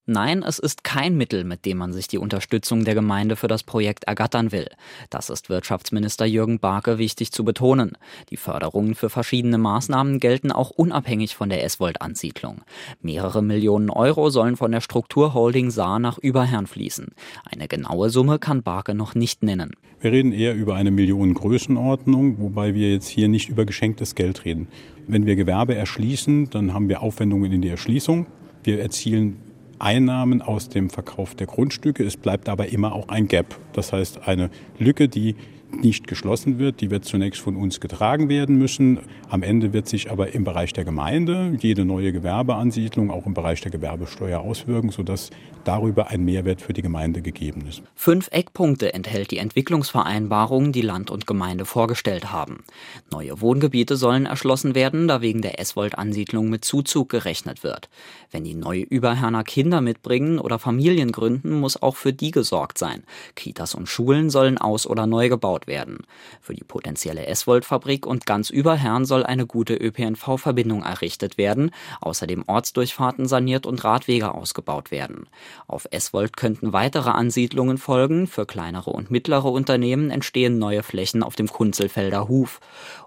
Nein, 0.07 0.44
es 0.44 0.59
ist 0.59 0.83
kein 0.83 1.17
Mittel, 1.17 1.45
mit 1.45 1.65
dem 1.65 1.79
man 1.79 1.91
sich 1.91 2.07
die 2.07 2.19
Unterstützung 2.19 2.83
der 2.83 2.94
Gemeinde 2.94 3.35
für 3.35 3.47
das 3.47 3.63
Projekt 3.63 4.03
ergattern 4.03 4.51
will. 4.51 4.67
Das 5.09 5.31
ist 5.31 5.50
Wirtschaftsminister 5.50 6.25
Jürgen 6.25 6.59
Barke 6.59 7.00
wichtig 7.00 7.31
zu 7.31 7.44
betonen. 7.44 7.97
Die 8.29 8.38
Förderungen 8.38 8.94
für 8.94 9.09
verschiedene 9.09 9.57
Maßnahmen 9.57 10.19
gelten 10.19 10.51
auch 10.51 10.69
unabhängig 10.69 11.35
von 11.35 11.50
der 11.50 11.63
S-Volt-Ansiedlung. 11.63 12.62
Mehrere 13.01 13.41
Millionen 13.41 13.89
Euro 13.89 14.29
sollen 14.29 14.57
von 14.57 14.71
der 14.71 14.81
Strukturholding 14.81 15.71
Saar 15.71 15.97
nach 15.97 16.19
Überherrn 16.19 16.67
fließen. 16.67 17.15
Eine 17.45 17.67
genaue 17.67 18.12
Summe 18.12 18.38
kann 18.38 18.62
Barke 18.62 18.94
noch 18.94 19.15
nicht 19.15 19.41
nennen. 19.41 19.71
Wir 20.06 20.12
reden 20.12 20.34
eher 20.34 20.54
über 20.54 20.75
eine 20.75 20.92
Millionengrößenordnung, 20.92 22.38
wobei 22.38 22.75
wir 22.75 22.92
jetzt 22.92 23.07
hier 23.07 23.28
nicht 23.28 23.50
über 23.50 23.66
geschenktes 23.66 24.13
Geld 24.13 24.46
reden. 24.46 24.68
Wenn 25.07 25.25
wir 25.25 25.36
Gewerbe 25.36 25.74
erschließen, 25.74 26.51
dann 26.51 26.75
haben 26.75 26.89
wir 26.89 27.01
Aufwendungen 27.01 27.51
in 27.51 27.63
die 27.63 27.70
Erschließung. 27.70 28.27
Wir 28.63 28.82
erzielen 28.82 29.38
Einnahmen 29.79 30.44
aus 30.44 30.70
dem 30.70 30.91
Verkauf 30.91 31.34
der 31.34 31.48
Grundstücke. 31.48 32.03
Es 32.03 32.18
bleibt 32.18 32.50
aber 32.50 32.68
immer 32.68 32.94
auch 32.94 33.10
ein 33.10 33.27
Gap. 33.27 33.56
Das 33.74 33.94
heißt, 33.94 34.27
eine 34.27 34.51
Lücke, 34.77 35.10
die 35.10 35.34
nicht 35.72 36.07
geschlossen 36.07 36.60
wird. 36.60 36.81
Die 36.81 36.91
wird 36.91 37.05
zunächst 37.05 37.41
von 37.41 37.55
uns 37.55 37.79
getragen 37.79 38.29
werden 38.29 38.57
müssen. 38.57 39.00
Am 39.29 39.43
Ende 39.43 39.74
wird 39.74 39.88
sich 39.88 40.12
aber 40.12 40.34
im 40.34 40.43
Bereich 40.43 40.74
der 40.74 40.86
Gemeinde 40.86 41.57
jede 41.60 41.86
neue 41.86 42.12
Gewerbeansiedlung 42.12 43.12
auch 43.12 43.25
im 43.25 43.34
Bereich 43.34 43.62
der 43.62 43.72
Gewerbesteuer 43.72 44.39
auswirken, 44.39 44.89
sodass 44.89 45.29
darüber 45.63 46.10
ein 46.10 46.24
Mehrwert 46.24 46.62
für 46.62 46.74
die 46.74 46.81
Gemeinde 46.81 47.22
gegeben 47.22 47.65
ist. 47.67 47.81
Fünf 47.95 48.29
Eckpunkte 48.31 48.93
enthält 48.93 49.31
die 49.31 49.38
Entwicklungsvereinbarung, 49.38 50.72
die 50.72 50.81
Land 50.81 51.10
und 51.10 51.27
Gemeinde 51.27 51.65
vorgestellt 51.65 52.31
haben. 52.31 52.63
Neue 53.12 53.41
Wohngebiete 53.41 53.95
sollen 53.95 54.25
erschlossen 54.25 54.75
werden, 54.75 55.07
da 55.07 55.22
wegen 55.22 55.41
der 55.41 55.60
S-Volt-Ansiedlung 55.60 56.50
mit 56.50 56.65
Zuzug 56.65 57.10
gerechnet 57.10 57.63
wird. 57.63 57.89
Wenn 58.31 58.43
die 58.43 58.55
neue 58.55 58.81
Überherner 58.81 59.43
Kinder 59.43 59.81
mitbringen 59.81 60.39
oder 60.39 60.60
Familien 60.60 61.12
gründen, 61.12 61.60
muss 61.60 61.81
auch 61.81 61.95
für 61.95 62.13
die 62.13 62.31
gesorgt 62.31 62.77
sein. 62.77 63.03
Kitas 63.36 63.75
und 63.75 63.88
Schulen 63.88 64.29
sollen 64.29 64.57
aus- 64.57 64.88
oder 64.88 65.07
neu 65.07 65.29
gebaut 65.29 65.54
werden. 65.67 66.00
Für 66.41 66.53
die 66.53 66.63
potenzielle 66.63 67.25
S-Volt-Fabrik 67.25 68.05
und 68.05 68.25
ganz 68.25 68.50
Überherrn 68.50 69.05
soll 69.05 69.24
eine 69.24 69.45
gute 69.45 69.75
ÖPNV-Verbindung 69.75 70.83
errichtet 70.83 71.38
werden, 71.38 71.71
außerdem 72.01 72.43
Ortsdurchfahrten 72.47 73.27
saniert 73.27 73.65
und 73.65 73.83
Radwege 73.83 74.33
ausgebaut 74.33 74.91
werden. 74.91 75.27
Auf 75.67 75.88
S-Volt 75.91 76.38
könnten 76.38 76.74
weitere 76.74 77.09
Ansiedlungen 77.09 77.77
folgen, 77.77 78.27
für 78.27 78.45
kleinere 78.45 78.91
und 78.91 79.12
mittlere 79.12 79.45
Unternehmen 79.45 80.12
entstehen 80.12 80.59
neue 80.59 80.83
Flächen 80.83 81.24
auf 81.24 81.35
dem 81.35 81.47
Kunzelfelder 81.47 82.27
Huf. 82.27 82.59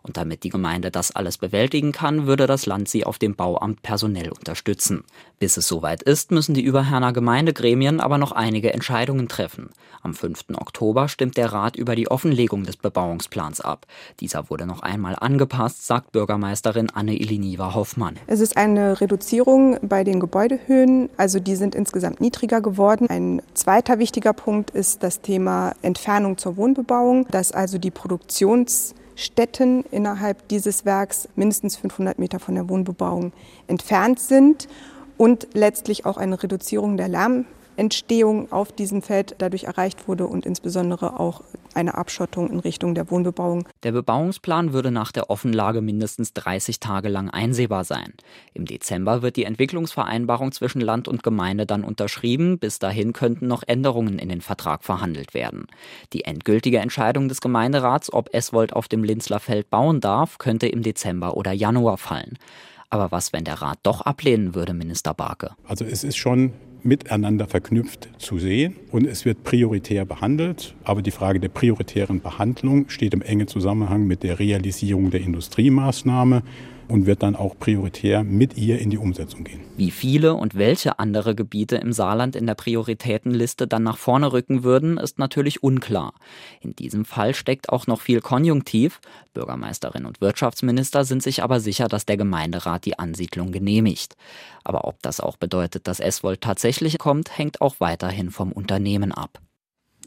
Und 0.03 0.17
damit 0.17 0.43
die 0.43 0.49
Gemeinde 0.49 0.91
das 0.91 1.15
alles 1.15 1.39
bewältigen 1.39 1.93
kann, 1.93 2.27
würde 2.27 2.47
das 2.47 2.67
Land 2.67 2.89
sie 2.89 3.05
auf 3.05 3.19
dem 3.19 3.35
Bauamt 3.35 3.83
personell 3.83 4.31
unterstützen. 4.31 5.05
Bis 5.39 5.57
es 5.57 5.69
soweit 5.69 6.03
ist, 6.03 6.31
müssen 6.31 6.55
die 6.55 6.63
Überherner 6.63 7.13
Gemeindegremien 7.13 8.01
aber 8.01 8.19
noch 8.19 8.33
einige 8.33 8.73
Entscheidungen 8.73 9.29
treffen. 9.29 9.71
Am 10.03 10.15
5. 10.15 10.47
Oktober 10.55 11.09
stimmt 11.09 11.37
der 11.37 11.53
Rat 11.53 11.77
über 11.77 11.95
die 11.95 12.11
Offenlegung 12.11 12.38
Offenlegung 12.39 12.63
des 12.63 12.77
Bebauungsplans 12.77 13.61
ab. 13.61 13.85
Dieser 14.21 14.49
wurde 14.49 14.65
noch 14.65 14.81
einmal 14.81 15.17
angepasst, 15.19 15.85
sagt 15.89 16.13
Bürgermeisterin 16.13 16.89
Anne-Eliniva 16.89 17.75
Hoffmann. 17.75 18.17
Es 18.29 18.39
ist 18.39 18.57
eine 18.57 19.01
Reduzierung 19.01 19.77
bei 19.83 20.05
den 20.05 20.21
Gebäudehöhen, 20.21 21.11
also 21.17 21.41
die 21.41 21.57
sind 21.57 21.75
insgesamt 21.75 22.21
niedriger 22.21 22.61
geworden. 22.61 23.11
Ein 23.11 23.43
zweiter 23.55 23.99
wichtiger 23.99 24.33
Punkt 24.35 24.71
ist 24.71 25.03
das 25.03 25.21
Thema 25.21 25.73
Entfernung 25.83 26.39
zur 26.39 26.57
Wohnbebauung, 26.57 27.27
dass 27.33 27.51
also 27.51 27.77
die 27.77 27.91
Produktionsstätten 27.91 29.83
innerhalb 29.91 30.47
dieses 30.47 30.85
Werks 30.85 31.29
mindestens 31.35 31.77
500 31.77 32.21
Meter 32.21 32.39
von 32.39 32.55
der 32.55 32.69
Wohnbebauung 32.69 33.33
entfernt 33.67 34.21
sind 34.21 34.69
und 35.17 35.49
letztlich 35.55 36.07
auch 36.07 36.19
eine 36.19 36.41
Reduzierung 36.41 36.97
der 36.97 37.09
Lärmentstehung 37.79 38.51
auf 38.51 38.73
diesem 38.73 39.03
Feld 39.03 39.37
dadurch 39.39 39.65
erreicht 39.65 40.09
wurde 40.09 40.27
und 40.27 40.45
insbesondere 40.45 41.21
auch 41.21 41.43
eine 41.75 41.95
Abschottung 41.95 42.51
in 42.51 42.59
Richtung 42.59 42.97
der 42.97 43.09
Wohnbebauung. 43.09 43.69
Der 43.85 43.93
Bebauungsplan 43.93 44.73
würde 44.73 44.91
nach 44.91 45.13
der 45.13 45.31
Offenlage 45.31 45.81
mindestens 45.81 46.33
30 46.33 46.81
Tage 46.81 47.09
lang 47.09 47.31
einsehbar 47.31 47.85
sein. 47.85 48.15
Im 48.53 48.65
Dezember 48.65 49.23
wird 49.23 49.37
die 49.37 49.45
Entwicklungsvereinbarung 49.45 50.51
zwischen 50.51 50.81
Land 50.81 51.07
und 51.07 51.23
Gemeinde 51.23 51.67
dann 51.67 51.85
unterschrieben. 51.85 52.59
Bis 52.59 52.81
dahin 52.81 53.13
könnten 53.13 53.47
noch 53.47 53.63
Änderungen 53.65 54.19
in 54.19 54.29
den 54.29 54.41
Vertrag 54.41 54.83
verhandelt 54.83 55.33
werden. 55.33 55.69
Die 56.13 56.25
endgültige 56.25 56.79
Entscheidung 56.79 57.29
des 57.29 57.41
Gemeinderats, 57.41 58.13
ob 58.13 58.35
Eswold 58.35 58.73
auf 58.73 58.89
dem 58.89 59.05
Linzler 59.05 59.39
Feld 59.39 59.71
bauen 59.71 60.01
darf, 60.01 60.39
könnte 60.39 60.67
im 60.67 60.83
Dezember 60.83 61.37
oder 61.37 61.53
Januar 61.53 61.97
fallen. 61.97 62.39
Aber 62.91 63.13
was, 63.13 63.33
wenn 63.33 63.45
der 63.45 63.63
Rat 63.63 63.79
doch 63.83 64.01
ablehnen 64.01 64.55
würde, 64.55 64.75
Minister 64.75 65.15
Barke? 65.15 65.53
Also 65.65 65.85
es 65.85 66.03
ist 66.03 66.17
schon 66.17 66.55
miteinander 66.83 67.47
verknüpft 67.47 68.09
zu 68.19 68.39
sehen 68.39 68.77
und 68.91 69.07
es 69.07 69.25
wird 69.25 69.45
prioritär 69.45 70.05
behandelt. 70.05 70.75
Aber 70.85 71.03
die 71.03 71.11
Frage 71.11 71.41
der 71.41 71.49
prioritären 71.49 72.21
Behandlung 72.21 72.89
steht 72.89 73.15
im 73.15 73.23
engen 73.23 73.49
Zusammenhang 73.49 74.07
mit 74.07 74.23
der 74.23 74.39
Realisierung 74.39 75.11
der 75.11 75.21
Industriemaßnahme 75.21 76.43
und 76.89 77.07
wird 77.07 77.23
dann 77.23 77.37
auch 77.37 77.59
prioritär 77.59 78.25
mit 78.25 78.57
ihr 78.57 78.79
in 78.79 78.91
die 78.91 78.99
Umsetzung 78.99 79.45
gehen. 79.45 79.61
Wie 79.77 79.91
viele 79.91 80.35
und 80.35 80.57
welche 80.57 80.99
andere 80.99 81.35
Gebiete 81.35 81.77
im 81.77 81.93
Saarland 81.93 82.35
in 82.35 82.47
der 82.47 82.55
Prioritätenliste 82.55 83.69
dann 83.69 83.83
nach 83.83 83.99
vorne 83.99 84.33
rücken 84.33 84.65
würden, 84.65 84.97
ist 84.97 85.19
natürlich 85.19 85.63
unklar. 85.63 86.15
In 86.61 86.75
diesem 86.75 87.05
Fall 87.05 87.35
steckt 87.35 87.69
auch 87.69 87.87
noch 87.87 88.01
viel 88.01 88.21
Konjunktiv. 88.21 89.01
Bürgermeisterin 89.35 90.07
und 90.07 90.21
Wirtschaftsminister 90.21 91.05
sind 91.05 91.23
sich 91.23 91.43
aber 91.43 91.61
sicher, 91.61 91.89
dass 91.89 92.07
der 92.07 92.17
Gemeinderat 92.17 92.85
die 92.85 92.99
Ansiedlung 92.99 93.53
genehmigt. 93.53 94.17
Aber 94.65 94.87
ob 94.87 95.03
das 95.03 95.21
auch 95.21 95.37
bedeutet, 95.37 95.87
dass 95.87 96.01
Eswold 96.01 96.41
tatsächlich 96.41 96.99
kommt, 96.99 97.37
hängt 97.39 97.61
auch 97.61 97.77
weiterhin 97.79 98.31
vom 98.31 98.53
Unternehmen 98.53 99.13
ab. 99.13 99.41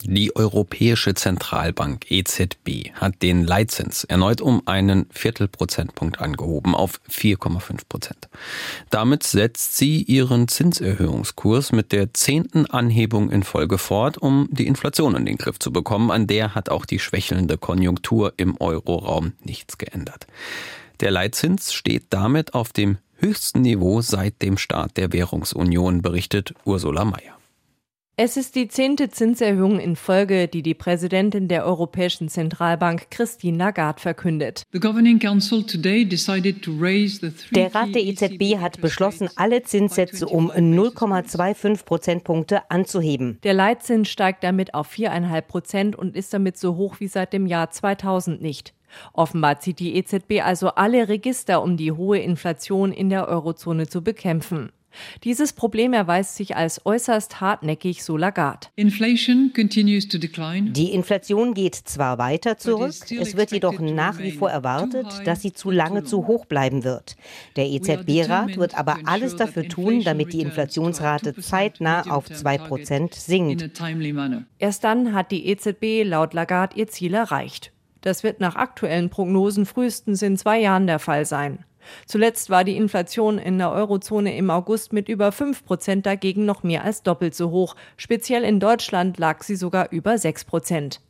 Die 0.03 0.35
Europäische 0.35 1.13
Zentralbank 1.13 2.09
EZB 2.09 2.91
hat 2.95 3.21
den 3.21 3.43
Leitzins 3.43 4.03
erneut 4.03 4.41
um 4.41 4.63
einen 4.65 5.05
Viertelprozentpunkt 5.11 6.19
angehoben 6.19 6.73
auf 6.73 6.99
4,5 7.09 7.81
Prozent. 7.87 8.27
Damit 8.89 9.23
setzt 9.23 9.77
sie 9.77 10.01
ihren 10.01 10.47
Zinserhöhungskurs 10.47 11.71
mit 11.71 11.91
der 11.91 12.15
zehnten 12.15 12.65
Anhebung 12.65 13.29
in 13.29 13.43
Folge 13.43 13.77
fort, 13.77 14.17
um 14.17 14.49
die 14.51 14.65
Inflation 14.65 15.15
in 15.15 15.25
den 15.25 15.37
Griff 15.37 15.59
zu 15.59 15.71
bekommen. 15.71 16.09
An 16.09 16.25
der 16.25 16.55
hat 16.55 16.69
auch 16.69 16.85
die 16.85 16.99
schwächelnde 16.99 17.59
Konjunktur 17.59 18.33
im 18.37 18.59
Euroraum 18.59 19.33
nichts 19.43 19.77
geändert. 19.77 20.25
Der 20.99 21.11
Leitzins 21.11 21.73
steht 21.73 22.05
damit 22.09 22.55
auf 22.55 22.73
dem 22.73 22.97
höchsten 23.17 23.61
Niveau 23.61 24.01
seit 24.01 24.41
dem 24.41 24.57
Start 24.57 24.97
der 24.97 25.13
Währungsunion, 25.13 26.01
berichtet 26.01 26.55
Ursula 26.65 27.05
Mayer. 27.05 27.40
Es 28.23 28.37
ist 28.37 28.53
die 28.53 28.67
zehnte 28.67 29.09
Zinserhöhung 29.09 29.79
in 29.79 29.95
Folge, 29.95 30.47
die 30.47 30.61
die 30.61 30.75
Präsidentin 30.75 31.47
der 31.47 31.65
Europäischen 31.65 32.29
Zentralbank 32.29 33.09
Christine 33.09 33.57
Lagarde 33.57 33.99
verkündet. 33.99 34.61
Der 34.71 34.85
Rat 37.73 37.95
der 37.95 38.03
EZB 38.03 38.59
hat 38.59 38.79
beschlossen, 38.79 39.27
alle 39.37 39.63
Zinssätze 39.63 40.27
um 40.27 40.51
0,25 40.51 41.83
Prozentpunkte 41.83 42.69
anzuheben. 42.69 43.39
Der 43.41 43.55
Leitzins 43.55 44.07
steigt 44.07 44.43
damit 44.43 44.75
auf 44.75 44.93
4,5 44.93 45.41
Prozent 45.41 45.95
und 45.95 46.15
ist 46.15 46.31
damit 46.31 46.59
so 46.59 46.75
hoch 46.75 46.99
wie 46.99 47.07
seit 47.07 47.33
dem 47.33 47.47
Jahr 47.47 47.71
2000 47.71 48.39
nicht. 48.39 48.75
Offenbar 49.13 49.61
zieht 49.61 49.79
die 49.79 49.95
EZB 49.95 50.41
also 50.43 50.67
alle 50.67 51.09
Register, 51.09 51.63
um 51.63 51.75
die 51.75 51.91
hohe 51.91 52.19
Inflation 52.19 52.93
in 52.93 53.09
der 53.09 53.27
Eurozone 53.27 53.87
zu 53.87 54.03
bekämpfen. 54.03 54.71
Dieses 55.23 55.53
Problem 55.53 55.93
erweist 55.93 56.35
sich 56.35 56.55
als 56.55 56.85
äußerst 56.85 57.41
hartnäckig, 57.41 58.03
so 58.03 58.17
Lagarde. 58.17 58.67
Die 58.77 60.91
Inflation 60.91 61.53
geht 61.53 61.75
zwar 61.75 62.17
weiter 62.17 62.57
zurück, 62.57 62.93
es 63.09 63.35
wird 63.35 63.51
jedoch 63.51 63.79
nach 63.79 64.19
wie 64.19 64.31
vor 64.31 64.49
erwartet, 64.49 65.07
dass 65.25 65.41
sie 65.41 65.53
zu 65.53 65.71
lange 65.71 66.03
zu 66.03 66.27
hoch 66.27 66.45
bleiben 66.45 66.83
wird. 66.83 67.15
Der 67.55 67.67
EZB-Rat 67.67 68.57
wird 68.57 68.77
aber 68.77 68.99
alles 69.05 69.35
dafür 69.35 69.67
tun, 69.67 70.03
damit 70.03 70.33
die 70.33 70.41
Inflationsrate 70.41 71.35
zeitnah 71.35 72.09
auf 72.09 72.29
2% 72.29 73.15
sinkt. 73.15 73.81
Erst 74.59 74.83
dann 74.83 75.13
hat 75.13 75.31
die 75.31 75.47
EZB 75.47 76.03
laut 76.03 76.33
Lagarde 76.33 76.77
ihr 76.77 76.87
Ziel 76.87 77.13
erreicht. 77.13 77.71
Das 78.01 78.23
wird 78.23 78.39
nach 78.39 78.55
aktuellen 78.55 79.09
Prognosen 79.09 79.65
frühestens 79.65 80.21
in 80.21 80.37
zwei 80.37 80.59
Jahren 80.59 80.87
der 80.87 80.99
Fall 80.99 81.25
sein. 81.25 81.65
Zuletzt 82.05 82.49
war 82.49 82.63
die 82.63 82.77
Inflation 82.77 83.37
in 83.37 83.57
der 83.57 83.71
Eurozone 83.71 84.35
im 84.35 84.49
August 84.49 84.93
mit 84.93 85.09
über 85.09 85.31
5 85.31 85.65
Prozent 85.65 86.05
dagegen 86.05 86.45
noch 86.45 86.63
mehr 86.63 86.83
als 86.83 87.03
doppelt 87.03 87.35
so 87.35 87.51
hoch. 87.51 87.75
Speziell 87.97 88.43
in 88.43 88.59
Deutschland 88.59 89.17
lag 89.17 89.43
sie 89.43 89.55
sogar 89.55 89.91
über 89.91 90.17
6 90.17 90.45
Prozent. 90.45 91.01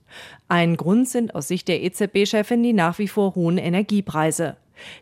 Ein 0.47 0.77
Grund 0.77 1.07
sind 1.07 1.35
aus 1.35 1.47
Sicht 1.47 1.67
der 1.67 1.81
EZB-Chefin 1.83 2.63
die 2.63 2.73
nach 2.73 2.99
wie 2.99 3.07
vor 3.07 3.35
hohen 3.35 3.57
Energiepreise. 3.57 4.57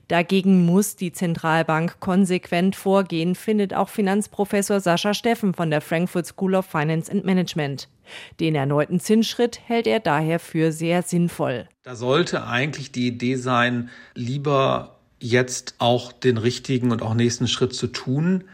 Dagegen 0.08 0.66
muss 0.66 0.96
die 0.96 1.12
Zentralbank 1.12 2.00
konsequent 2.00 2.76
vorgehen, 2.76 3.36
findet 3.36 3.74
auch 3.74 3.90
Finanzprofessor 3.90 4.80
Sascha 4.80 5.14
Steffen 5.14 5.54
von 5.54 5.70
der 5.70 5.82
Frankfurt 5.82 6.26
School 6.26 6.56
of 6.56 6.66
Finance 6.66 7.12
and 7.12 7.26
Management. 7.26 7.88
Den 8.40 8.56
erneuten 8.56 9.00
Zinsschritt 9.00 9.62
hält 9.66 9.88
er 9.88 10.00
daher 10.00 10.40
für 10.40 10.72
sehr 10.72 11.02
sinnvoll. 11.04 11.68
Da 11.84 11.96
sollte 11.96 12.46
eigentlich 12.46 12.92
die 12.92 13.08
Idee 13.08 13.36
sein, 13.36 13.90
lieber 14.16 14.99
jetzt 15.20 15.76
auch 15.80 16.12
den 16.12 16.38
richtigen 16.38 16.92
und 16.92 17.02
auch 17.02 17.14
nächsten 17.14 17.48
Schritt 17.48 17.74
zu 17.74 17.88
tun, 17.88 18.46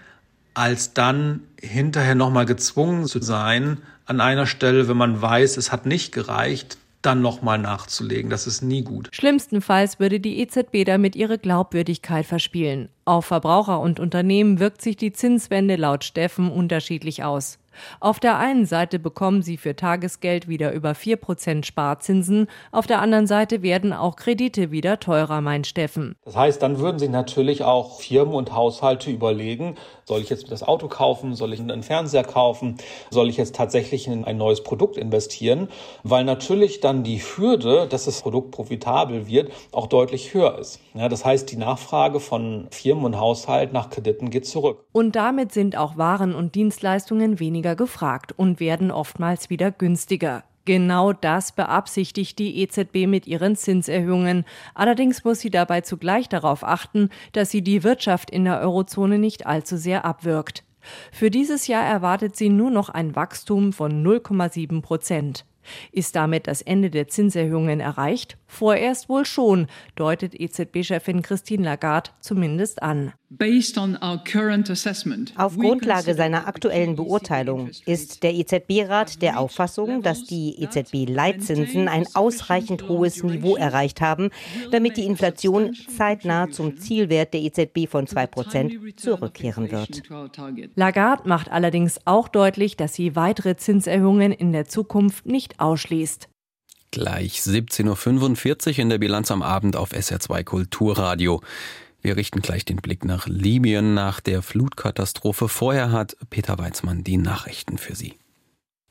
als 0.54 0.94
dann 0.94 1.42
hinterher 1.62 2.16
nochmal 2.16 2.46
gezwungen 2.46 3.06
zu 3.06 3.22
sein, 3.22 3.80
an 4.06 4.22
einer 4.22 4.46
Stelle, 4.46 4.88
wenn 4.88 4.98
man 4.98 5.22
weiß, 5.22 5.58
es 5.58 5.72
hat 5.72 5.86
nicht 5.86 6.12
gereicht, 6.12 6.78
dann 7.02 7.22
nochmal 7.22 7.60
nachzulegen. 7.60 8.30
Das 8.30 8.48
ist 8.48 8.62
nie 8.62 8.84
gut. 8.84 9.10
Schlimmstenfalls 9.12 10.00
würde 10.00 10.20
die 10.20 10.40
EZB 10.40 10.86
damit 10.86 11.16
ihre 11.16 11.38
Glaubwürdigkeit 11.38 12.26
verspielen. 12.26 12.90
Auf 13.06 13.26
Verbraucher 13.26 13.80
und 13.80 14.00
Unternehmen 14.00 14.60
wirkt 14.60 14.82
sich 14.82 14.98
die 14.98 15.14
Zinswende 15.14 15.76
laut 15.76 16.04
Steffen 16.04 16.52
unterschiedlich 16.52 17.24
aus. 17.24 17.60
Auf 18.00 18.20
der 18.20 18.38
einen 18.38 18.66
Seite 18.66 19.00
bekommen 19.00 19.42
sie 19.42 19.58
für 19.58 19.76
Tagesgeld 19.76 20.48
wieder 20.48 20.74
über 20.74 20.92
4% 20.92 21.66
Sparzinsen, 21.66 22.48
auf 22.72 22.88
der 22.88 23.02
anderen 23.02 23.28
Seite 23.28 23.62
werden 23.62 23.94
auch 23.94 24.16
Kredite 24.16 24.72
wieder 24.72 25.00
teurer, 25.00 25.42
meint 25.42 25.68
Steffen. 25.68 26.16
Das 26.26 26.36
heißt, 26.36 26.62
dann 26.62 26.80
würden 26.80 27.00
sich 27.00 27.10
natürlich 27.10 27.64
auch 27.64 28.00
Firmen 28.00 28.36
und 28.36 28.54
Haushalte 28.54 29.12
überlegen, 29.12 29.76
soll 30.06 30.22
ich 30.22 30.30
jetzt 30.30 30.52
das 30.52 30.62
Auto 30.62 30.88
kaufen, 30.88 31.34
soll 31.34 31.54
ich 31.54 31.60
einen 31.60 31.82
Fernseher 31.82 32.24
kaufen, 32.24 32.76
soll 33.10 33.30
ich 33.30 33.38
jetzt 33.38 33.56
tatsächlich 33.56 34.08
in 34.08 34.24
ein 34.24 34.38
neues 34.38 34.62
Produkt 34.64 34.98
investieren, 34.98 35.70
weil 36.04 36.24
natürlich 36.24 36.80
dann 36.80 37.04
die 37.04 37.20
Hürde, 37.20 37.88
dass 37.90 38.06
das 38.06 38.22
Produkt 38.22 38.52
profitabel 38.52 39.28
wird, 39.28 39.52
auch 39.72 39.88
deutlich 39.88 40.34
höher 40.34 40.60
ist. 40.60 40.80
Ja, 40.94 41.10
das 41.10 41.26
heißt, 41.26 41.52
die 41.52 41.58
Nachfrage 41.58 42.20
von 42.20 42.68
Firmen 42.72 43.06
und 43.06 43.20
Haushalten 43.20 43.74
nach 43.74 43.90
Krediten 43.90 44.30
geht 44.30 44.46
zurück. 44.46 44.86
Und 44.92 45.16
damit 45.16 45.52
sind 45.52 45.76
auch 45.76 45.98
Waren 45.98 46.36
und 46.36 46.54
Dienstleistungen 46.54 47.40
weniger 47.40 47.65
gefragt 47.74 48.34
und 48.38 48.60
werden 48.60 48.92
oftmals 48.92 49.50
wieder 49.50 49.72
günstiger. 49.72 50.44
Genau 50.66 51.14
das 51.14 51.52
beabsichtigt 51.52 52.40
die 52.40 52.62
EZB 52.62 53.08
mit 53.08 53.28
ihren 53.28 53.56
Zinserhöhungen. 53.56 54.46
Allerdings 54.74 55.24
muss 55.24 55.40
sie 55.40 55.52
dabei 55.52 55.82
zugleich 55.82 56.28
darauf 56.28 56.64
achten, 56.64 57.10
dass 57.34 57.52
sie 57.52 57.62
die 57.62 57.84
Wirtschaft 57.84 58.32
in 58.32 58.46
der 58.46 58.60
Eurozone 58.60 59.20
nicht 59.20 59.46
allzu 59.46 59.78
sehr 59.78 60.06
abwirkt. 60.06 60.64
Für 61.12 61.30
dieses 61.32 61.68
Jahr 61.68 61.84
erwartet 61.84 62.36
sie 62.36 62.50
nur 62.50 62.72
noch 62.72 62.90
ein 62.90 63.16
Wachstum 63.16 63.74
von 63.74 64.04
0,7 64.06 64.82
Prozent. 64.82 65.46
Ist 65.92 66.16
damit 66.16 66.48
das 66.48 66.62
Ende 66.62 66.90
der 66.90 67.08
Zinserhöhungen 67.08 67.80
erreicht? 67.80 68.38
Vorerst 68.48 69.10
wohl 69.10 69.26
schon, 69.26 69.68
deutet 69.96 70.40
EZB-Chefin 70.40 71.22
Christine 71.22 71.64
Lagarde 71.64 72.12
zumindest 72.22 72.82
an. 72.82 73.14
Auf 75.36 75.58
Grundlage 75.58 76.14
seiner 76.14 76.48
aktuellen 76.48 76.96
Beurteilung 76.96 77.70
ist 77.86 78.24
der 78.24 78.34
EZB-Rat 78.34 79.22
der 79.22 79.40
Auffassung, 79.40 80.02
dass 80.04 80.24
die 80.24 80.62
EZB-Leitzinsen 80.62 81.88
ein 81.88 82.06
ausreichend 82.14 82.88
hohes 82.88 83.24
Niveau 83.24 83.56
erreicht 83.56 84.00
haben, 84.00 84.30
damit 84.72 84.98
die 84.98 85.06
Inflation 85.06 85.74
zeitnah 85.74 86.50
zum 86.50 86.78
Zielwert 86.78 87.34
der 87.34 87.42
EZB 87.42 87.90
von 87.90 88.06
2% 88.06 88.96
zurückkehren 88.96 89.72
wird. 89.72 90.04
Lagarde 90.76 91.28
macht 91.28 91.52
allerdings 91.52 92.00
auch 92.06 92.28
deutlich, 92.28 92.78
dass 92.78 92.94
sie 92.94 93.16
weitere 93.16 93.58
Zinserhöhungen 93.58 94.32
in 94.32 94.52
der 94.52 94.66
Zukunft 94.66 95.26
nicht 95.26 95.55
ausschließt. 95.60 96.30
Gleich 96.92 97.40
17.45 97.40 98.74
Uhr 98.74 98.80
in 98.80 98.90
der 98.90 98.98
Bilanz 98.98 99.32
am 99.32 99.42
Abend 99.42 99.76
auf 99.76 99.92
SR2 99.92 100.44
Kulturradio. 100.44 101.42
Wir 102.02 102.16
richten 102.16 102.42
gleich 102.42 102.66
den 102.66 102.78
Blick 102.78 103.04
nach 103.04 103.28
Libyen 103.28 103.94
nach 103.94 104.20
der 104.20 104.42
Flutkatastrophe. 104.42 105.50
Vorher 105.50 105.92
hat 105.92 106.16
Peter 106.30 106.58
Weizmann 106.58 107.04
die 107.04 107.18
Nachrichten 107.18 107.78
für 107.78 107.96
Sie. 107.96 108.14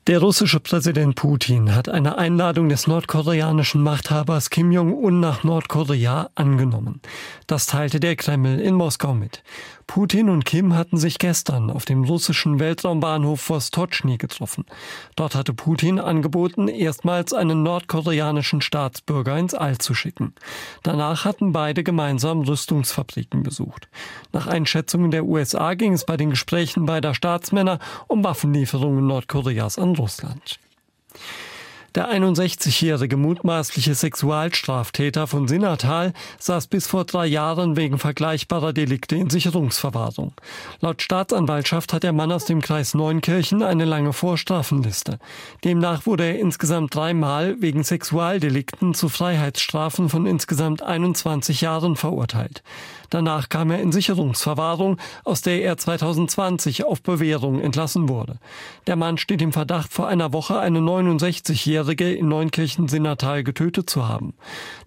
Der 0.07 0.19
russische 0.19 0.59
Präsident 0.59 1.15
Putin 1.15 1.73
hat 1.73 1.89
eine 1.89 2.19
Einladung 2.19 2.69
des 2.69 2.85
nordkoreanischen 2.85 3.81
Machthabers 3.81 4.51
Kim 4.51 4.71
Jong-un 4.71 5.19
nach 5.19 5.43
Nordkorea 5.43 6.29
angenommen. 6.35 7.01
Das 7.47 7.65
teilte 7.65 7.99
der 7.99 8.15
Kreml 8.15 8.59
in 8.59 8.75
Moskau 8.75 9.15
mit. 9.15 9.41
Putin 9.87 10.29
und 10.29 10.45
Kim 10.45 10.75
hatten 10.75 10.97
sich 10.97 11.19
gestern 11.19 11.69
auf 11.69 11.85
dem 11.85 12.03
russischen 12.03 12.59
Weltraumbahnhof 12.59 13.49
Vostochny 13.49 14.17
getroffen. 14.17 14.65
Dort 15.15 15.35
hatte 15.35 15.53
Putin 15.53 15.99
angeboten, 15.99 16.67
erstmals 16.67 17.33
einen 17.33 17.63
nordkoreanischen 17.63 18.61
Staatsbürger 18.61 19.37
ins 19.37 19.53
All 19.53 19.77
zu 19.77 19.93
schicken. 19.93 20.33
Danach 20.83 21.25
hatten 21.25 21.51
beide 21.51 21.83
gemeinsam 21.83 22.41
Rüstungsfabriken 22.41 23.43
besucht. 23.43 23.87
Nach 24.33 24.47
Einschätzungen 24.47 25.11
der 25.11 25.25
USA 25.25 25.75
ging 25.75 25.93
es 25.93 26.05
bei 26.05 26.17
den 26.17 26.31
Gesprächen 26.31 26.85
beider 26.85 27.13
Staatsmänner 27.13 27.79
um 28.07 28.23
Waffenlieferungen 28.23 29.05
Nordkoreas 29.05 29.77
an 29.77 29.94
Russland. 29.95 30.59
Der 31.95 32.11
61-jährige 32.11 33.15
mutmaßliche 33.15 33.95
Sexualstraftäter 33.95 35.27
von 35.27 35.47
Sinnertal 35.47 36.11
saß 36.39 36.67
bis 36.67 36.87
vor 36.87 37.05
drei 37.05 37.25
Jahren 37.25 37.77
wegen 37.77 37.99
vergleichbarer 37.99 38.73
Delikte 38.73 39.15
in 39.15 39.29
Sicherungsverwahrung. 39.29 40.33
Laut 40.81 41.01
Staatsanwaltschaft 41.01 41.93
hat 41.93 42.03
der 42.03 42.11
Mann 42.11 42.33
aus 42.33 42.43
dem 42.43 42.59
Kreis 42.59 42.95
Neunkirchen 42.95 43.63
eine 43.63 43.85
lange 43.85 44.11
Vorstrafenliste. 44.11 45.19
Demnach 45.63 46.05
wurde 46.05 46.25
er 46.25 46.39
insgesamt 46.39 46.93
dreimal 46.93 47.61
wegen 47.61 47.85
Sexualdelikten 47.85 48.93
zu 48.93 49.07
Freiheitsstrafen 49.07 50.09
von 50.09 50.25
insgesamt 50.25 50.81
21 50.81 51.61
Jahren 51.61 51.95
verurteilt. 51.95 52.61
Danach 53.09 53.49
kam 53.49 53.71
er 53.71 53.79
in 53.79 53.91
Sicherungsverwahrung, 53.91 54.97
aus 55.23 55.41
der 55.41 55.61
er 55.61 55.77
2020 55.77 56.83
auf 56.83 57.01
Bewährung 57.01 57.59
entlassen 57.59 58.09
wurde. 58.09 58.37
Der 58.87 58.95
Mann 58.95 59.17
steht 59.17 59.41
im 59.41 59.53
Verdacht, 59.53 59.91
vor 59.91 60.07
einer 60.07 60.33
Woche 60.33 60.59
eine 60.59 60.79
69-Jährige 60.79 62.13
in 62.13 62.27
Neunkirchen-Sinnertal 62.27 63.43
getötet 63.43 63.89
zu 63.89 64.07
haben. 64.07 64.33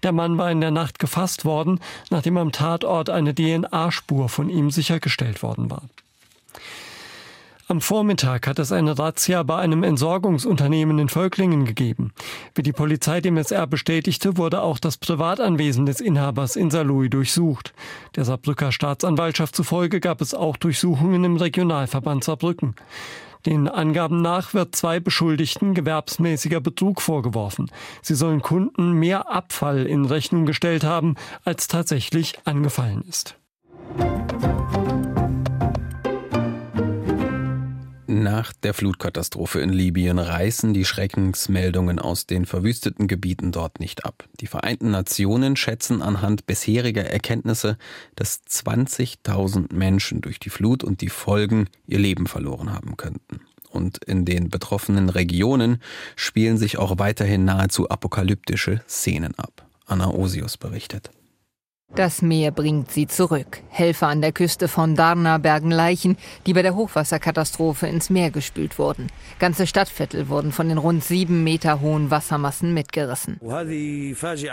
Der 0.03 0.13
Mann 0.13 0.39
war 0.39 0.51
in 0.51 0.61
der 0.61 0.71
Nacht 0.71 0.99
gefasst 0.99 1.45
worden, 1.45 1.81
nachdem 2.11 2.37
am 2.37 2.53
Tatort 2.53 3.11
eine 3.11 3.35
DNA-Spur 3.35 4.29
von 4.29 4.49
ihm 4.49 4.71
sichergestellt 4.71 5.43
worden 5.43 5.71
war. 5.71 5.83
Am 7.71 7.83
Vormittag 7.83 8.47
hat 8.47 8.59
es 8.59 8.73
eine 8.73 8.99
Razzia 8.99 9.43
bei 9.43 9.59
einem 9.59 9.83
Entsorgungsunternehmen 9.83 10.99
in 10.99 11.11
Völklingen 11.11 11.67
gegeben. 11.67 12.15
Wie 12.55 12.63
die 12.63 12.73
Polizei 12.73 13.21
dem 13.21 13.37
SR 13.37 13.67
bestätigte, 13.67 14.39
wurde 14.39 14.63
auch 14.63 14.79
das 14.79 14.97
Privatanwesen 14.97 15.85
des 15.85 16.01
Inhabers 16.01 16.57
in 16.57 16.71
Saarlouis 16.71 17.11
durchsucht. 17.11 17.75
Der 18.17 18.25
Saarbrücker 18.25 18.73
Staatsanwaltschaft 18.73 19.55
zufolge 19.55 20.01
gab 20.01 20.23
es 20.23 20.33
auch 20.33 20.57
Durchsuchungen 20.57 21.23
im 21.25 21.37
Regionalverband 21.37 22.25
Saarbrücken. 22.25 22.75
Den 23.45 23.69
Angaben 23.69 24.23
nach 24.23 24.55
wird 24.55 24.75
zwei 24.75 24.99
Beschuldigten 24.99 25.75
gewerbsmäßiger 25.75 26.63
Betrug 26.63 27.03
vorgeworfen. 27.03 27.71
Sie 28.01 28.15
sollen 28.15 28.41
Kunden 28.41 28.93
mehr 28.93 29.31
Abfall 29.31 29.85
in 29.85 30.07
Rechnung 30.07 30.47
gestellt 30.47 30.85
haben, 30.85 31.17
als 31.45 31.69
tatsächlich 31.69 32.39
angefallen 32.47 33.05
ist. 33.07 33.37
Nach 38.11 38.55
der 38.55 38.73
Flutkatastrophe 38.73 39.61
in 39.61 39.69
Libyen 39.69 40.19
reißen 40.19 40.73
die 40.73 40.87
Schreckensmeldungen 40.87 41.99
aus 41.99 42.25
den 42.25 42.47
verwüsteten 42.47 43.07
Gebieten 43.07 43.53
dort 43.53 43.81
nicht 43.81 44.07
ab. 44.07 44.27
Die 44.41 44.47
Vereinten 44.47 44.91
Nationen 44.91 45.57
schätzen 45.57 46.01
anhand 46.01 46.47
bisheriger 46.47 47.05
Erkenntnisse, 47.05 47.77
dass 48.17 48.41
20.000 48.47 49.75
Menschen 49.75 50.23
durch 50.23 50.41
die 50.41 50.49
Flut 50.49 50.85
und 50.85 51.03
die 51.03 51.11
Folgen 51.11 51.69
ihr 51.87 51.99
Leben 51.99 52.27
verloren 52.27 52.73
haben 52.73 52.97
könnten. 52.97 53.41
Und 53.69 54.03
in 54.05 54.25
den 54.25 54.49
betroffenen 54.49 55.11
Regionen 55.11 55.83
spielen 56.17 56.57
sich 56.57 56.79
auch 56.79 56.99
weiterhin 56.99 57.45
nahezu 57.45 57.91
apokalyptische 57.91 58.81
Szenen 58.89 59.35
ab. 59.35 59.67
Anna 59.85 60.09
Osius 60.09 60.57
berichtet. 60.57 61.11
Das 61.95 62.23
Meer 62.23 62.51
bringt 62.53 62.93
sie 62.93 63.07
zurück. 63.07 63.61
Helfer 63.71 64.09
an 64.09 64.21
der 64.21 64.31
Küste 64.31 64.69
von 64.69 64.95
Darna 64.95 65.39
bergen 65.39 65.71
Leichen, 65.71 66.17
die 66.47 66.53
bei 66.53 66.63
der 66.63 66.77
Hochwasserkatastrophe 66.77 67.89
ins 67.89 68.09
Meer 68.09 68.31
gespült 68.31 68.79
wurden. 68.79 69.09
Ganze 69.39 69.67
Stadtviertel 69.67 70.29
wurden 70.29 70.53
von 70.53 70.69
den 70.69 70.79
rund 70.79 71.03
sieben 71.03 71.43
Meter 71.43 71.81
hohen 71.81 72.11
Wassermassen 72.11 72.73
mitgerissen. 72.75 73.41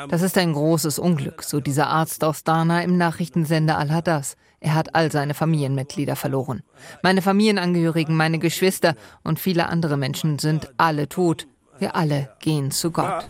Das 0.10 0.22
ist 0.22 0.38
ein 0.38 0.54
großes 0.54 0.98
Unglück, 0.98 1.44
so 1.44 1.60
dieser 1.60 1.88
Arzt 1.88 2.24
aus 2.24 2.44
Darna 2.44 2.82
im 2.82 2.98
Nachrichtensender 2.98 3.78
Al-Hadas. 3.78 4.38
Er 4.60 4.74
hat 4.74 4.96
all 4.96 5.12
seine 5.12 5.36
Familienmitglieder 5.36 6.16
verloren. 6.16 6.64
Meine 7.04 7.22
Familienangehörigen, 7.22 8.16
meine 8.16 8.40
Geschwister 8.40 8.96
und 9.24 9.40
viele 9.40 9.68
andere 9.68 9.98
Menschen 9.98 10.40
sind 10.40 10.74
alle 10.78 11.10
tot. 11.10 11.48
Wir 11.78 11.96
alle 11.96 12.30
gehen 12.40 12.72
zu 12.72 12.90
Gott. 12.92 13.28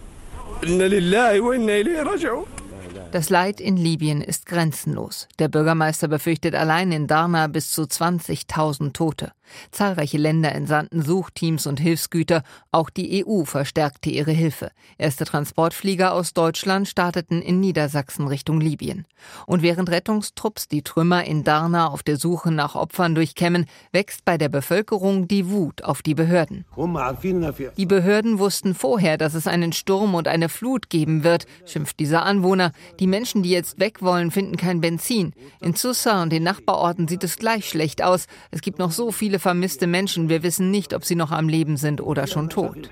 Das 3.16 3.30
Leid 3.30 3.62
in 3.62 3.78
Libyen 3.78 4.20
ist 4.20 4.46
grenzenlos. 4.46 5.30
Der 5.40 5.48
Bürgermeister 5.48 6.10
befürchtet 6.10 6.54
allein 6.54 6.92
in 6.92 7.08
Darna 7.08 7.48
bis 7.48 7.72
zu 7.72 7.84
20.000 7.84 8.92
Tote. 8.92 9.32
Zahlreiche 9.72 10.18
Länder 10.18 10.54
entsandten 10.54 11.02
Suchteams 11.02 11.68
und 11.68 11.80
Hilfsgüter, 11.80 12.44
auch 12.72 12.90
die 12.90 13.26
EU 13.26 13.44
verstärkte 13.46 14.10
ihre 14.10 14.32
Hilfe. 14.32 14.72
Erste 14.98 15.26
Transportflieger 15.26 16.14
aus 16.14 16.34
Deutschland 16.34 16.88
starteten 16.88 17.42
in 17.42 17.60
Niedersachsen 17.60 18.28
Richtung 18.28 18.62
Libyen. 18.62 19.06
Und 19.46 19.62
während 19.62 19.90
Rettungstrupps 19.90 20.68
die 20.68 20.82
Trümmer 20.82 21.24
in 21.26 21.44
Darna 21.44 21.88
auf 21.88 22.04
der 22.04 22.18
Suche 22.18 22.52
nach 22.52 22.76
Opfern 22.76 23.16
durchkämmen, 23.16 23.66
wächst 23.92 24.26
bei 24.26 24.38
der 24.38 24.50
Bevölkerung 24.50 25.28
die 25.28 25.50
Wut 25.50 25.84
auf 25.84 26.02
die 26.02 26.16
Behörden. 26.16 26.66
Die 27.78 27.86
Behörden 27.86 28.40
wussten 28.40 28.76
vorher, 28.76 29.18
dass 29.18 29.34
es 29.34 29.48
einen 29.48 29.74
Sturm 29.74 30.16
und 30.16 30.28
eine 30.28 30.50
Flut 30.50 30.90
geben 30.90 31.24
wird, 31.24 31.46
schimpft 31.66 32.00
dieser 32.00 32.24
Anwohner. 32.24 32.72
Die 33.00 33.08
Menschen, 33.08 33.44
die 33.44 33.50
jetzt 33.50 33.80
weg 33.80 34.02
wollen, 34.02 34.32
finden 34.32 34.58
kein 34.58 34.82
Benzin. 34.82 35.34
In 35.62 35.74
Susa 35.74 36.22
und 36.22 36.32
den 36.32 36.44
Nachbarorten 36.44 37.08
sieht 37.08 37.24
es 37.24 37.38
gleich 37.38 37.68
schlecht 37.68 38.04
aus. 38.04 38.28
Es 38.52 38.62
gibt 38.62 38.80
noch 38.80 38.92
so 38.92 39.12
viele 39.12 39.35
vermisste 39.40 39.88
Menschen. 39.88 40.30
Wir 40.30 40.44
wissen 40.44 40.70
nicht, 40.72 40.94
ob 40.94 41.06
sie 41.06 41.16
noch 41.16 41.32
am 41.32 41.50
Leben 41.50 41.78
sind 41.78 42.02
oder 42.02 42.28
schon 42.28 42.50
tot. 42.50 42.92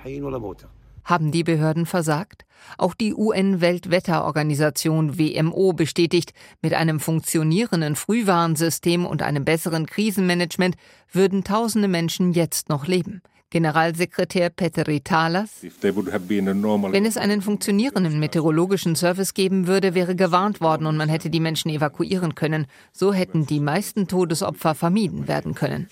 Haben 1.03 1.31
die 1.31 1.43
Behörden 1.43 1.85
versagt? 1.85 2.45
Auch 2.77 2.93
die 2.93 3.13
UN-Weltwetterorganisation 3.13 5.19
WMO 5.19 5.73
bestätigt, 5.73 6.33
mit 6.61 6.73
einem 6.73 7.01
funktionierenden 7.01 7.97
Frühwarnsystem 7.97 9.05
und 9.05 9.21
einem 9.21 9.43
besseren 9.43 9.85
Krisenmanagement 9.85 10.77
würden 11.11 11.43
tausende 11.43 11.89
Menschen 11.89 12.31
jetzt 12.31 12.69
noch 12.69 12.87
leben. 12.87 13.21
Generalsekretär 13.53 14.49
Petteri 14.49 15.01
Talas. 15.01 15.61
Wenn 15.61 17.05
es 17.05 17.17
einen 17.17 17.43
funktionierenden 17.43 18.19
meteorologischen 18.19 18.95
Service 18.95 19.35
geben 19.35 19.67
würde, 19.67 19.93
wäre 19.93 20.15
gewarnt 20.15 20.59
worden 20.59 20.87
und 20.87 20.97
man 20.97 21.07
hätte 21.07 21.29
die 21.29 21.39
Menschen 21.39 21.69
evakuieren 21.69 22.33
können. 22.33 22.65
So 22.91 23.13
hätten 23.13 23.45
die 23.45 23.59
meisten 23.59 24.07
Todesopfer 24.07 24.73
vermieden 24.73 25.27
werden 25.27 25.53
können. 25.53 25.87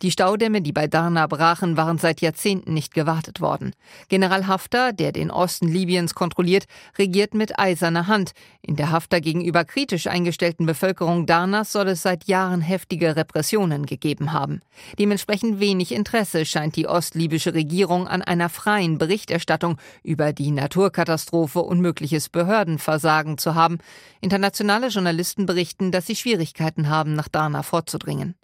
Die 0.00 0.10
Staudämme, 0.10 0.62
die 0.62 0.72
bei 0.72 0.86
Darna 0.86 1.26
brachen, 1.26 1.76
waren 1.76 1.98
seit 1.98 2.22
Jahrzehnten 2.22 2.72
nicht 2.72 2.94
gewartet 2.94 3.42
worden. 3.42 3.74
General 4.08 4.46
Haftar, 4.46 4.94
der 4.94 5.12
den 5.12 5.30
Osten 5.30 5.68
Libyens 5.68 6.14
kontrolliert, 6.14 6.64
regiert 6.98 7.34
mit 7.34 7.58
eiserner 7.58 8.06
Hand. 8.06 8.32
In 8.62 8.76
der 8.76 8.90
Haftar 8.90 9.20
gegenüber 9.20 9.66
kritisch 9.66 10.06
eingestellten 10.06 10.64
Bevölkerung 10.64 11.26
Darnas 11.26 11.70
soll 11.70 11.88
es 11.88 12.00
seit 12.00 12.28
Jahren 12.28 12.62
heftige 12.62 13.14
Repressionen 13.14 13.84
gegeben 13.84 14.32
haben. 14.32 14.62
Dementsprechend 14.98 15.60
wenig 15.60 15.92
Interesse 15.92 16.46
scheint 16.46 16.61
scheint 16.62 16.76
die 16.76 16.86
ostlibysche 16.86 17.54
Regierung 17.54 18.06
an 18.06 18.22
einer 18.22 18.48
freien 18.48 18.96
Berichterstattung 18.96 19.78
über 20.04 20.32
die 20.32 20.52
Naturkatastrophe 20.52 21.58
und 21.58 21.80
mögliches 21.80 22.28
Behördenversagen 22.28 23.36
zu 23.36 23.56
haben. 23.56 23.78
Internationale 24.20 24.86
Journalisten 24.86 25.44
berichten, 25.46 25.90
dass 25.90 26.06
sie 26.06 26.14
Schwierigkeiten 26.14 26.88
haben, 26.88 27.14
nach 27.14 27.26
Darna 27.26 27.64
vorzudringen. 27.64 28.36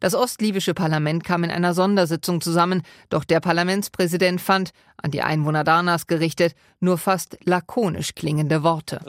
Das 0.00 0.14
ostlibysche 0.14 0.74
Parlament 0.74 1.24
kam 1.24 1.44
in 1.44 1.50
einer 1.50 1.74
Sondersitzung 1.74 2.40
zusammen, 2.40 2.82
doch 3.08 3.24
der 3.24 3.40
Parlamentspräsident 3.40 4.40
fand, 4.40 4.72
an 5.02 5.10
die 5.10 5.22
Einwohner 5.22 5.64
Darnas 5.64 6.06
gerichtet, 6.06 6.54
nur 6.80 6.98
fast 6.98 7.38
lakonisch 7.44 8.14
klingende 8.14 8.62
Worte. 8.62 9.00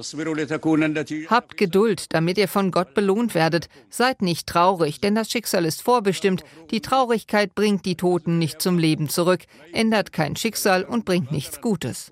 Habt 1.30 1.58
Geduld, 1.58 2.14
damit 2.14 2.38
ihr 2.38 2.48
von 2.48 2.72
Gott 2.72 2.94
belohnt 2.94 3.36
werdet. 3.36 3.70
Seid 3.90 4.22
nicht 4.22 4.48
traurig, 4.48 5.00
denn 5.02 5.16
das 5.16 5.30
Schicksal 5.30 5.66
ist 5.66 5.82
vorbestimmt. 5.82 6.44
Die 6.72 6.82
Traurigkeit 6.82 7.56
bringt 7.56 7.86
die 7.86 7.96
Toten 7.96 8.38
nicht 8.38 8.62
zum 8.62 8.78
Leben 8.78 9.10
zurück, 9.10 9.42
ändert 9.72 10.12
kein 10.12 10.36
Schicksal 10.36 10.84
und 10.84 11.06
bringt 11.06 11.32
nichts 11.32 11.62
Gutes. 11.62 12.12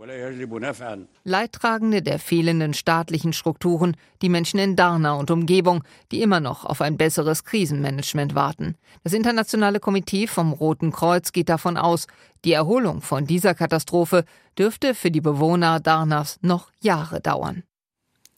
Leidtragende 1.23 2.01
der 2.01 2.19
fehlenden 2.19 2.73
staatlichen 2.73 3.33
Strukturen, 3.33 3.97
die 4.21 4.29
Menschen 4.29 4.59
in 4.59 4.75
Darna 4.75 5.13
und 5.13 5.31
Umgebung, 5.31 5.83
die 6.11 6.21
immer 6.21 6.39
noch 6.39 6.65
auf 6.65 6.81
ein 6.81 6.97
besseres 6.97 7.43
Krisenmanagement 7.43 8.35
warten. 8.35 8.54
Staaten. 8.55 8.75
Das 9.03 9.13
internationale 9.13 9.79
Komitee 9.79 10.27
vom 10.27 10.53
Roten 10.53 10.91
Kreuz 10.91 11.31
geht 11.31 11.49
davon 11.49 11.77
aus, 11.77 12.07
die 12.43 12.53
Erholung 12.53 13.01
von 13.01 13.25
dieser 13.25 13.53
Katastrophe 13.53 14.25
dürfte 14.57 14.95
für 14.95 15.11
die 15.11 15.21
Bewohner 15.21 15.79
Darnas 15.79 16.39
noch 16.41 16.71
Jahre 16.81 17.21
dauern. 17.21 17.63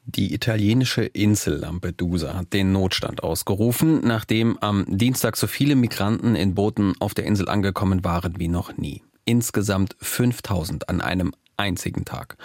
Die 0.06 0.34
italienische 0.34 1.04
Insel 1.04 1.58
Lampedusa 1.58 2.34
hat 2.34 2.54
den 2.54 2.72
Notstand 2.72 3.24
ausgerufen, 3.24 4.00
nachdem 4.06 4.58
am 4.60 4.86
Dienstag 4.88 5.36
so 5.36 5.48
viele 5.48 5.76
Migranten 5.76 6.36
in 6.36 6.56
Booten 6.56 6.94
auf 7.00 7.14
der 7.14 7.26
Insel 7.26 7.50
angekommen 7.50 8.06
waren 8.06 8.40
wie 8.40 8.48
noch 8.48 8.78
nie. 8.78 9.04
Insgesamt 9.26 9.98
5000 10.00 10.88
an 10.88 11.02
einem 11.02 11.34
einzigen 11.58 12.06
Tag. 12.06 12.38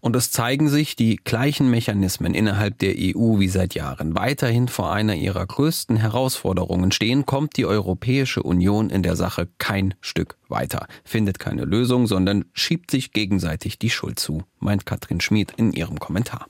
Und 0.00 0.16
es 0.16 0.30
zeigen 0.30 0.68
sich 0.68 0.96
die 0.96 1.16
gleichen 1.16 1.70
Mechanismen 1.70 2.34
innerhalb 2.34 2.78
der 2.78 2.94
EU 2.96 3.38
wie 3.38 3.48
seit 3.48 3.74
Jahren. 3.74 4.14
Weiterhin 4.14 4.68
vor 4.68 4.92
einer 4.92 5.14
ihrer 5.14 5.46
größten 5.46 5.96
Herausforderungen 5.96 6.90
stehen, 6.90 7.26
kommt 7.26 7.56
die 7.56 7.66
Europäische 7.66 8.42
Union 8.42 8.88
in 8.90 9.02
der 9.02 9.16
Sache 9.16 9.48
kein 9.58 9.94
Stück 10.00 10.36
weiter, 10.48 10.86
findet 11.04 11.38
keine 11.38 11.64
Lösung, 11.64 12.06
sondern 12.06 12.46
schiebt 12.52 12.90
sich 12.90 13.12
gegenseitig 13.12 13.78
die 13.78 13.90
Schuld 13.90 14.18
zu, 14.18 14.42
meint 14.58 14.86
Katrin 14.86 15.20
Schmid 15.20 15.52
in 15.56 15.72
ihrem 15.72 16.00
Kommentar. 16.00 16.46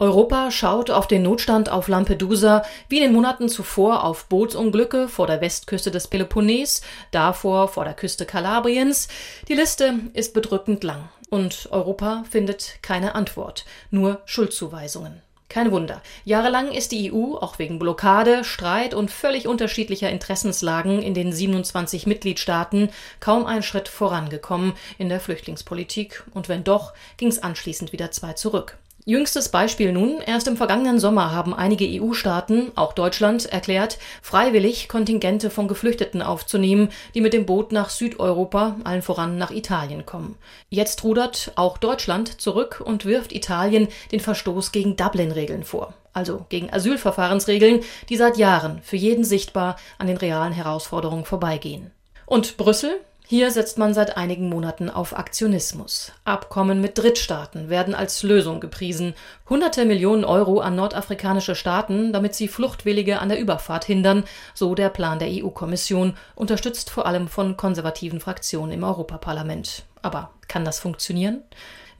Europa 0.00 0.50
schaut 0.50 0.90
auf 0.90 1.06
den 1.06 1.22
Notstand 1.22 1.68
auf 1.68 1.86
Lampedusa 1.86 2.62
wie 2.88 2.96
in 2.96 3.02
den 3.02 3.12
Monaten 3.12 3.50
zuvor 3.50 4.02
auf 4.02 4.28
Bootsunglücke 4.30 5.08
vor 5.08 5.26
der 5.26 5.42
Westküste 5.42 5.90
des 5.90 6.08
Peloponnes, 6.08 6.80
davor 7.10 7.68
vor 7.68 7.84
der 7.84 7.92
Küste 7.92 8.24
Kalabriens. 8.24 9.08
Die 9.48 9.54
Liste 9.54 9.94
ist 10.14 10.32
bedrückend 10.32 10.82
lang 10.84 11.10
und 11.30 11.68
Europa 11.70 12.24
findet 12.28 12.78
keine 12.82 13.14
Antwort, 13.14 13.64
nur 13.90 14.20
Schuldzuweisungen. 14.26 15.22
Kein 15.48 15.72
Wunder. 15.72 16.00
Jahrelang 16.24 16.70
ist 16.70 16.92
die 16.92 17.12
EU, 17.12 17.34
auch 17.34 17.58
wegen 17.58 17.80
Blockade, 17.80 18.44
Streit 18.44 18.94
und 18.94 19.10
völlig 19.10 19.48
unterschiedlicher 19.48 20.08
Interessenslagen 20.08 21.02
in 21.02 21.12
den 21.12 21.32
27 21.32 22.06
Mitgliedstaaten, 22.06 22.90
kaum 23.18 23.46
einen 23.46 23.64
Schritt 23.64 23.88
vorangekommen 23.88 24.74
in 24.96 25.08
der 25.08 25.18
Flüchtlingspolitik. 25.18 26.22
Und 26.34 26.48
wenn 26.48 26.62
doch, 26.62 26.92
ging 27.16 27.28
es 27.28 27.42
anschließend 27.42 27.92
wieder 27.92 28.12
zwei 28.12 28.34
zurück. 28.34 28.78
Jüngstes 29.06 29.48
Beispiel 29.48 29.92
nun. 29.92 30.20
Erst 30.20 30.46
im 30.46 30.58
vergangenen 30.58 31.00
Sommer 31.00 31.32
haben 31.32 31.54
einige 31.54 31.86
EU-Staaten, 31.86 32.70
auch 32.74 32.92
Deutschland, 32.92 33.46
erklärt, 33.46 33.98
freiwillig 34.20 34.88
Kontingente 34.88 35.48
von 35.48 35.68
Geflüchteten 35.68 36.20
aufzunehmen, 36.20 36.90
die 37.14 37.22
mit 37.22 37.32
dem 37.32 37.46
Boot 37.46 37.72
nach 37.72 37.88
Südeuropa, 37.88 38.76
allen 38.84 39.00
voran 39.00 39.38
nach 39.38 39.50
Italien 39.50 40.04
kommen. 40.04 40.36
Jetzt 40.68 41.02
rudert 41.02 41.52
auch 41.56 41.78
Deutschland 41.78 42.40
zurück 42.42 42.82
und 42.84 43.06
wirft 43.06 43.32
Italien 43.32 43.88
den 44.12 44.20
Verstoß 44.20 44.70
gegen 44.70 44.96
Dublin-Regeln 44.96 45.64
vor. 45.64 45.94
Also 46.12 46.44
gegen 46.50 46.70
Asylverfahrensregeln, 46.70 47.80
die 48.10 48.16
seit 48.16 48.36
Jahren 48.36 48.82
für 48.82 48.96
jeden 48.96 49.24
sichtbar 49.24 49.76
an 49.96 50.08
den 50.08 50.18
realen 50.18 50.52
Herausforderungen 50.52 51.24
vorbeigehen. 51.24 51.90
Und 52.26 52.58
Brüssel? 52.58 53.00
Hier 53.30 53.52
setzt 53.52 53.78
man 53.78 53.94
seit 53.94 54.16
einigen 54.16 54.48
Monaten 54.48 54.90
auf 54.90 55.16
Aktionismus. 55.16 56.10
Abkommen 56.24 56.80
mit 56.80 56.98
Drittstaaten 56.98 57.68
werden 57.68 57.94
als 57.94 58.24
Lösung 58.24 58.58
gepriesen. 58.58 59.14
Hunderte 59.48 59.84
Millionen 59.84 60.24
Euro 60.24 60.58
an 60.58 60.74
nordafrikanische 60.74 61.54
Staaten, 61.54 62.12
damit 62.12 62.34
sie 62.34 62.48
Fluchtwillige 62.48 63.20
an 63.20 63.28
der 63.28 63.38
Überfahrt 63.38 63.84
hindern, 63.84 64.24
so 64.52 64.74
der 64.74 64.88
Plan 64.88 65.20
der 65.20 65.28
EU-Kommission, 65.30 66.16
unterstützt 66.34 66.90
vor 66.90 67.06
allem 67.06 67.28
von 67.28 67.56
konservativen 67.56 68.18
Fraktionen 68.18 68.72
im 68.72 68.82
Europaparlament. 68.82 69.84
Aber 70.02 70.32
kann 70.48 70.64
das 70.64 70.80
funktionieren? 70.80 71.44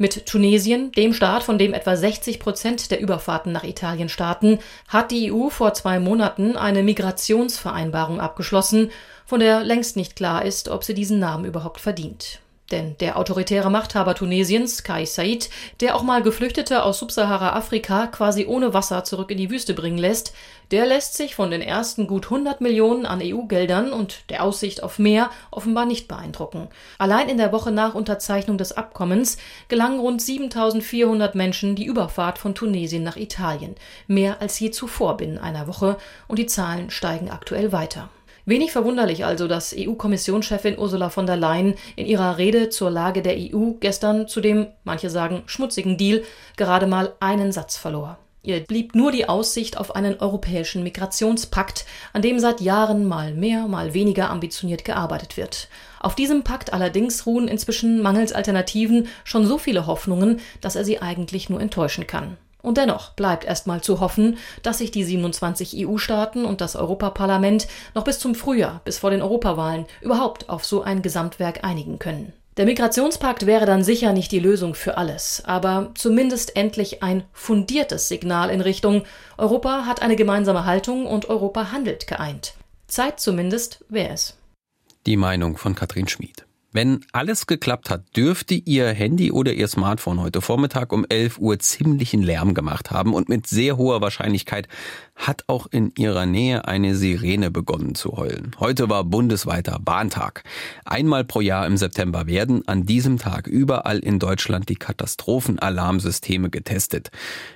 Mit 0.01 0.25
Tunesien, 0.25 0.93
dem 0.93 1.13
Staat, 1.13 1.43
von 1.43 1.59
dem 1.59 1.75
etwa 1.75 1.95
60 1.95 2.41
Prozent 2.41 2.91
der 2.91 3.01
Überfahrten 3.01 3.53
nach 3.53 3.65
Italien 3.65 4.09
starten, 4.09 4.59
hat 4.89 5.11
die 5.11 5.31
EU 5.31 5.51
vor 5.51 5.75
zwei 5.75 6.01
Monaten 6.01 6.57
eine 6.57 6.83
Migrationsvereinbarung 6.83 8.19
abgeschlossen 8.19 8.91
von 9.27 9.41
der 9.41 9.63
längst 9.63 9.97
nicht 9.97 10.17
klar 10.17 10.43
ist, 10.43 10.71
ob 10.71 10.85
sie 10.85 10.95
diesen 10.95 11.19
Namen 11.19 11.45
überhaupt 11.45 11.81
verdient. 11.81 12.41
Denn 12.71 12.97
der 12.99 13.17
autoritäre 13.17 13.71
Machthaber 13.71 14.15
Tunesiens, 14.15 14.85
Kai 14.85 15.05
Said, 15.05 15.51
der 15.81 15.97
auch 15.97 16.03
mal 16.03 16.23
Geflüchtete 16.23 16.85
aus 16.85 16.99
Subsahara-Afrika 17.01 18.07
quasi 18.07 18.47
ohne 18.47 18.73
Wasser 18.75 19.03
zurück 19.05 19.31
in 19.31 19.39
die 19.39 19.51
Wüste 19.51 19.75
bringen 19.75 19.99
lässt, 19.99 20.33
der 20.71 20.87
lässt 20.87 21.15
sich 21.15 21.35
von 21.35 21.51
den 21.51 21.63
ersten 21.63 22.07
gut 22.07 22.27
100 22.27 22.61
Millionen 22.61 23.05
an 23.05 23.21
EU-Geldern 23.21 23.93
und 23.93 24.31
der 24.31 24.45
Aussicht 24.45 24.85
auf 24.85 25.01
mehr 25.01 25.31
offenbar 25.51 25.85
nicht 25.85 26.07
beeindrucken. 26.07 26.69
Allein 26.99 27.29
in 27.29 27.39
der 27.39 27.51
Woche 27.51 27.73
nach 27.73 27.97
Unterzeichnung 27.97 28.57
des 28.57 28.73
Abkommens 28.73 29.37
gelangen 29.69 29.99
rund 29.99 30.23
7400 30.23 31.35
Menschen 31.35 31.75
die 31.75 31.87
Überfahrt 31.87 32.39
von 32.39 32.55
Tunesien 32.55 33.03
nach 33.03 33.17
Italien. 33.17 33.75
Mehr 34.07 34.41
als 34.41 34.61
je 34.61 34.71
zuvor 34.71 35.17
binnen 35.17 35.39
einer 35.39 35.67
Woche 35.67 35.97
und 36.29 36.39
die 36.39 36.47
Zahlen 36.47 36.91
steigen 36.91 37.31
aktuell 37.31 37.73
weiter. 37.73 38.09
Wenig 38.51 38.73
verwunderlich 38.73 39.25
also, 39.25 39.47
dass 39.47 39.73
EU-Kommissionschefin 39.79 40.77
Ursula 40.77 41.09
von 41.09 41.25
der 41.25 41.37
Leyen 41.37 41.75
in 41.95 42.07
ihrer 42.07 42.37
Rede 42.37 42.69
zur 42.69 42.91
Lage 42.91 43.23
der 43.23 43.37
EU 43.37 43.75
gestern 43.79 44.27
zu 44.27 44.41
dem, 44.41 44.67
manche 44.83 45.09
sagen, 45.09 45.45
schmutzigen 45.47 45.97
Deal 45.97 46.25
gerade 46.57 46.89
mal 46.89 47.13
einen 47.21 47.53
Satz 47.53 47.77
verlor. 47.77 48.19
Ihr 48.43 48.59
blieb 48.59 48.97
nur 48.97 49.13
die 49.13 49.29
Aussicht 49.29 49.79
auf 49.79 49.95
einen 49.95 50.19
europäischen 50.19 50.83
Migrationspakt, 50.83 51.85
an 52.13 52.23
dem 52.23 52.41
seit 52.41 52.61
Jahren 52.61 53.07
mal 53.07 53.35
mehr, 53.35 53.69
mal 53.69 53.95
weniger 53.95 54.31
ambitioniert 54.31 54.85
gearbeitet 54.85 55.37
wird. 55.37 55.69
Auf 56.01 56.17
diesem 56.17 56.43
Pakt 56.43 56.73
allerdings 56.73 57.27
ruhen 57.27 57.47
inzwischen 57.47 58.03
mangels 58.03 58.33
Alternativen 58.33 59.07
schon 59.23 59.47
so 59.47 59.59
viele 59.59 59.87
Hoffnungen, 59.87 60.41
dass 60.61 60.75
er 60.75 60.85
sie 60.85 61.01
eigentlich 61.01 61.51
nur 61.51 61.61
enttäuschen 61.61 62.09
kann. 62.09 62.37
Und 62.63 62.77
dennoch 62.77 63.11
bleibt 63.11 63.45
erstmal 63.45 63.81
zu 63.81 64.01
hoffen, 64.01 64.39
dass 64.63 64.79
sich 64.79 64.91
die 64.91 65.05
27 65.05 65.87
EU-Staaten 65.87 66.45
und 66.45 66.61
das 66.61 66.77
Europaparlament 66.77 67.69
noch 67.95 68.05
bis 68.05 68.19
zum 68.19 68.35
Frühjahr, 68.35 68.81
bis 68.85 68.99
vor 68.99 69.11
den 69.11 69.23
Europawahlen, 69.23 69.87
überhaupt 70.01 70.49
auf 70.49 70.65
so 70.65 70.83
ein 70.83 71.03
Gesamtwerk 71.03 71.65
einigen 71.65 71.99
können. 71.99 72.33
Der 72.57 72.67
Migrationspakt 72.67 73.47
wäre 73.47 73.65
dann 73.65 73.85
sicher 73.85 74.13
nicht 74.13 74.33
die 74.33 74.41
Lösung 74.41 74.75
für 74.75 74.99
alles, 74.99 75.43
aber 75.47 75.93
zumindest 75.95 76.57
endlich 76.57 77.03
ein 77.03 77.23
fundiertes 77.33 78.09
Signal 78.09 78.51
in 78.51 78.61
Richtung 78.61 79.05
Europa 79.39 79.87
hat 79.87 80.03
eine 80.03 80.17
gemeinsame 80.17 80.67
Haltung 80.67 81.07
und 81.07 81.31
Europa 81.31 81.73
handelt 81.73 82.07
geeint. 82.07 82.55
Zeit 82.87 83.21
zumindest 83.21 83.85
wäre 83.89 84.13
es. 84.13 84.37
Die 85.07 85.17
Meinung 85.17 85.57
von 85.57 85.75
Katrin 85.75 86.09
Schmid. 86.09 86.45
Wenn 86.73 87.01
alles 87.11 87.49
geklappt 87.49 87.91
hat, 87.91 88.17
dürfte 88.17 88.55
Ihr 88.55 88.91
Handy 88.91 89.33
oder 89.33 89.53
Ihr 89.53 89.67
Smartphone 89.67 90.21
heute 90.21 90.41
Vormittag 90.41 90.93
um 90.93 91.05
11 91.09 91.39
Uhr 91.39 91.59
ziemlichen 91.59 92.23
Lärm 92.23 92.55
gemacht 92.55 92.93
haben 92.93 93.13
und 93.13 93.29
mit 93.29 93.49
sehr 93.49 93.77
hoher 93.77 94.01
Wahrscheinlichkeit 94.01 94.69
hat 95.17 95.43
auch 95.49 95.67
in 95.67 95.93
Ihrer 95.99 96.27
Nähe 96.27 96.69
eine 96.69 96.95
Sirene 96.95 97.51
begonnen 97.51 97.97
zu 97.97 98.13
heulen. 98.13 98.53
Heute 98.61 98.89
war 98.89 99.03
bundesweiter 99.03 99.81
Bahntag. 99.81 100.45
Einmal 100.85 101.25
pro 101.25 101.41
Jahr 101.41 101.67
im 101.67 101.77
September 101.77 102.29
werden 102.29 102.63
an 102.69 102.87
diesem 102.87 103.19
Tag 103.19 103.49
überall 103.49 103.99
in 103.99 104.21
Deutschland 104.21 104.69
die 104.69 104.77
Katastrophenalarmsysteme 104.77 106.51
getestet. 106.51 107.11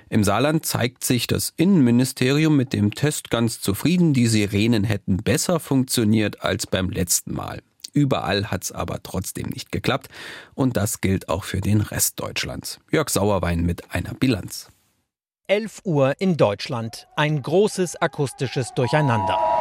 Im 0.09 0.25
Saarland 0.25 0.65
zeigt 0.65 1.05
sich 1.05 1.25
das 1.25 1.53
Innenministerium 1.55 2.57
mit 2.57 2.73
dem 2.73 2.93
Test 2.93 3.29
ganz 3.29 3.61
zufrieden. 3.61 4.13
Die 4.13 4.27
Sirenen 4.27 4.83
hätten 4.83 5.23
besser 5.23 5.61
funktioniert 5.61 6.41
als 6.41 6.67
beim 6.67 6.89
letzten 6.89 7.33
Mal. 7.33 7.61
Überall 7.95 8.51
hat 8.51 8.65
es 8.65 8.71
aber 8.73 9.01
trotzdem 9.01 9.47
nicht 9.49 9.71
geklappt. 9.71 10.09
Und 10.53 10.75
das 10.77 10.99
gilt 10.99 11.29
auch 11.29 11.45
für 11.45 11.61
den 11.61 11.79
Rest 11.79 12.19
Deutschlands. 12.19 12.79
Jörg 12.91 13.09
Sauerwein 13.09 13.61
mit 13.61 13.95
einer 13.95 14.13
Bilanz. 14.13 14.69
11 15.47 15.81
Uhr 15.85 16.13
in 16.19 16.37
Deutschland. 16.37 17.07
Ein 17.15 17.41
großes 17.41 17.95
akustisches 18.01 18.73
Durcheinander. 18.75 19.54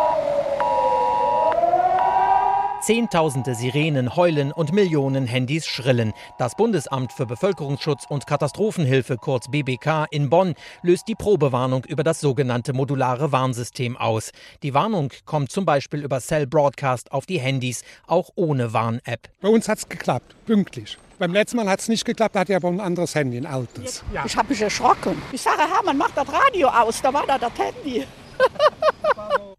Zehntausende 2.85 3.55
Sirenen 3.55 4.15
heulen 4.15 4.53
und 4.53 4.75
Millionen 4.75 5.27
Handys 5.27 5.67
schrillen. 5.67 6.13
Das 6.37 6.55
Bundesamt 6.55 7.15
für 7.15 7.25
Bevölkerungsschutz 7.25 8.05
und 8.07 8.27
Katastrophenhilfe, 8.27 9.17
kurz 9.17 9.51
BBK, 9.51 10.05
in 10.11 10.29
Bonn 10.29 10.55
löst 10.83 11.09
die 11.09 11.15
Probewarnung 11.15 11.87
über 11.87 12.05
das 12.05 12.21
sogenannte 12.21 12.75
modulare 12.75 13.33
Warnsystem 13.33 13.97
aus. 13.97 14.33
Die 14.63 14.75
Warnung 14.75 15.11
kommt 15.25 15.51
zum 15.51 15.65
Beispiel 15.65 16.05
über 16.05 16.21
Cell 16.21 16.47
Broadcast 16.47 17.11
auf 17.11 17.25
die 17.25 17.41
Handys, 17.41 17.85
auch 18.07 18.29
ohne 18.35 18.75
Warn-App. 18.75 19.31
Bei 19.41 19.49
uns 19.49 19.67
hat 19.67 19.79
es 19.79 19.89
geklappt, 19.89 20.37
pünktlich. 20.45 20.99
Beim 21.19 21.33
letzten 21.33 21.57
Mal 21.57 21.71
hat 21.71 21.81
es 21.81 21.89
nicht 21.89 22.05
geklappt, 22.05 22.37
da 22.37 22.41
hatte 22.41 22.53
ich 22.53 22.57
aber 22.57 22.69
ein 22.69 22.81
anderes 22.81 23.15
Handy, 23.15 23.39
ein 23.39 23.47
altes. 23.47 24.05
Ja. 24.13 24.27
Ich 24.27 24.37
habe 24.37 24.51
mich 24.51 24.61
erschrocken. 24.61 25.23
Ich 25.33 25.41
sage, 25.41 25.63
Hermann, 25.63 25.97
mach 25.97 26.11
das 26.11 26.29
Radio 26.31 26.69
aus, 26.69 27.01
da 27.01 27.15
war 27.15 27.25
da 27.27 27.39
das 27.39 27.53
Handy. 27.57 28.05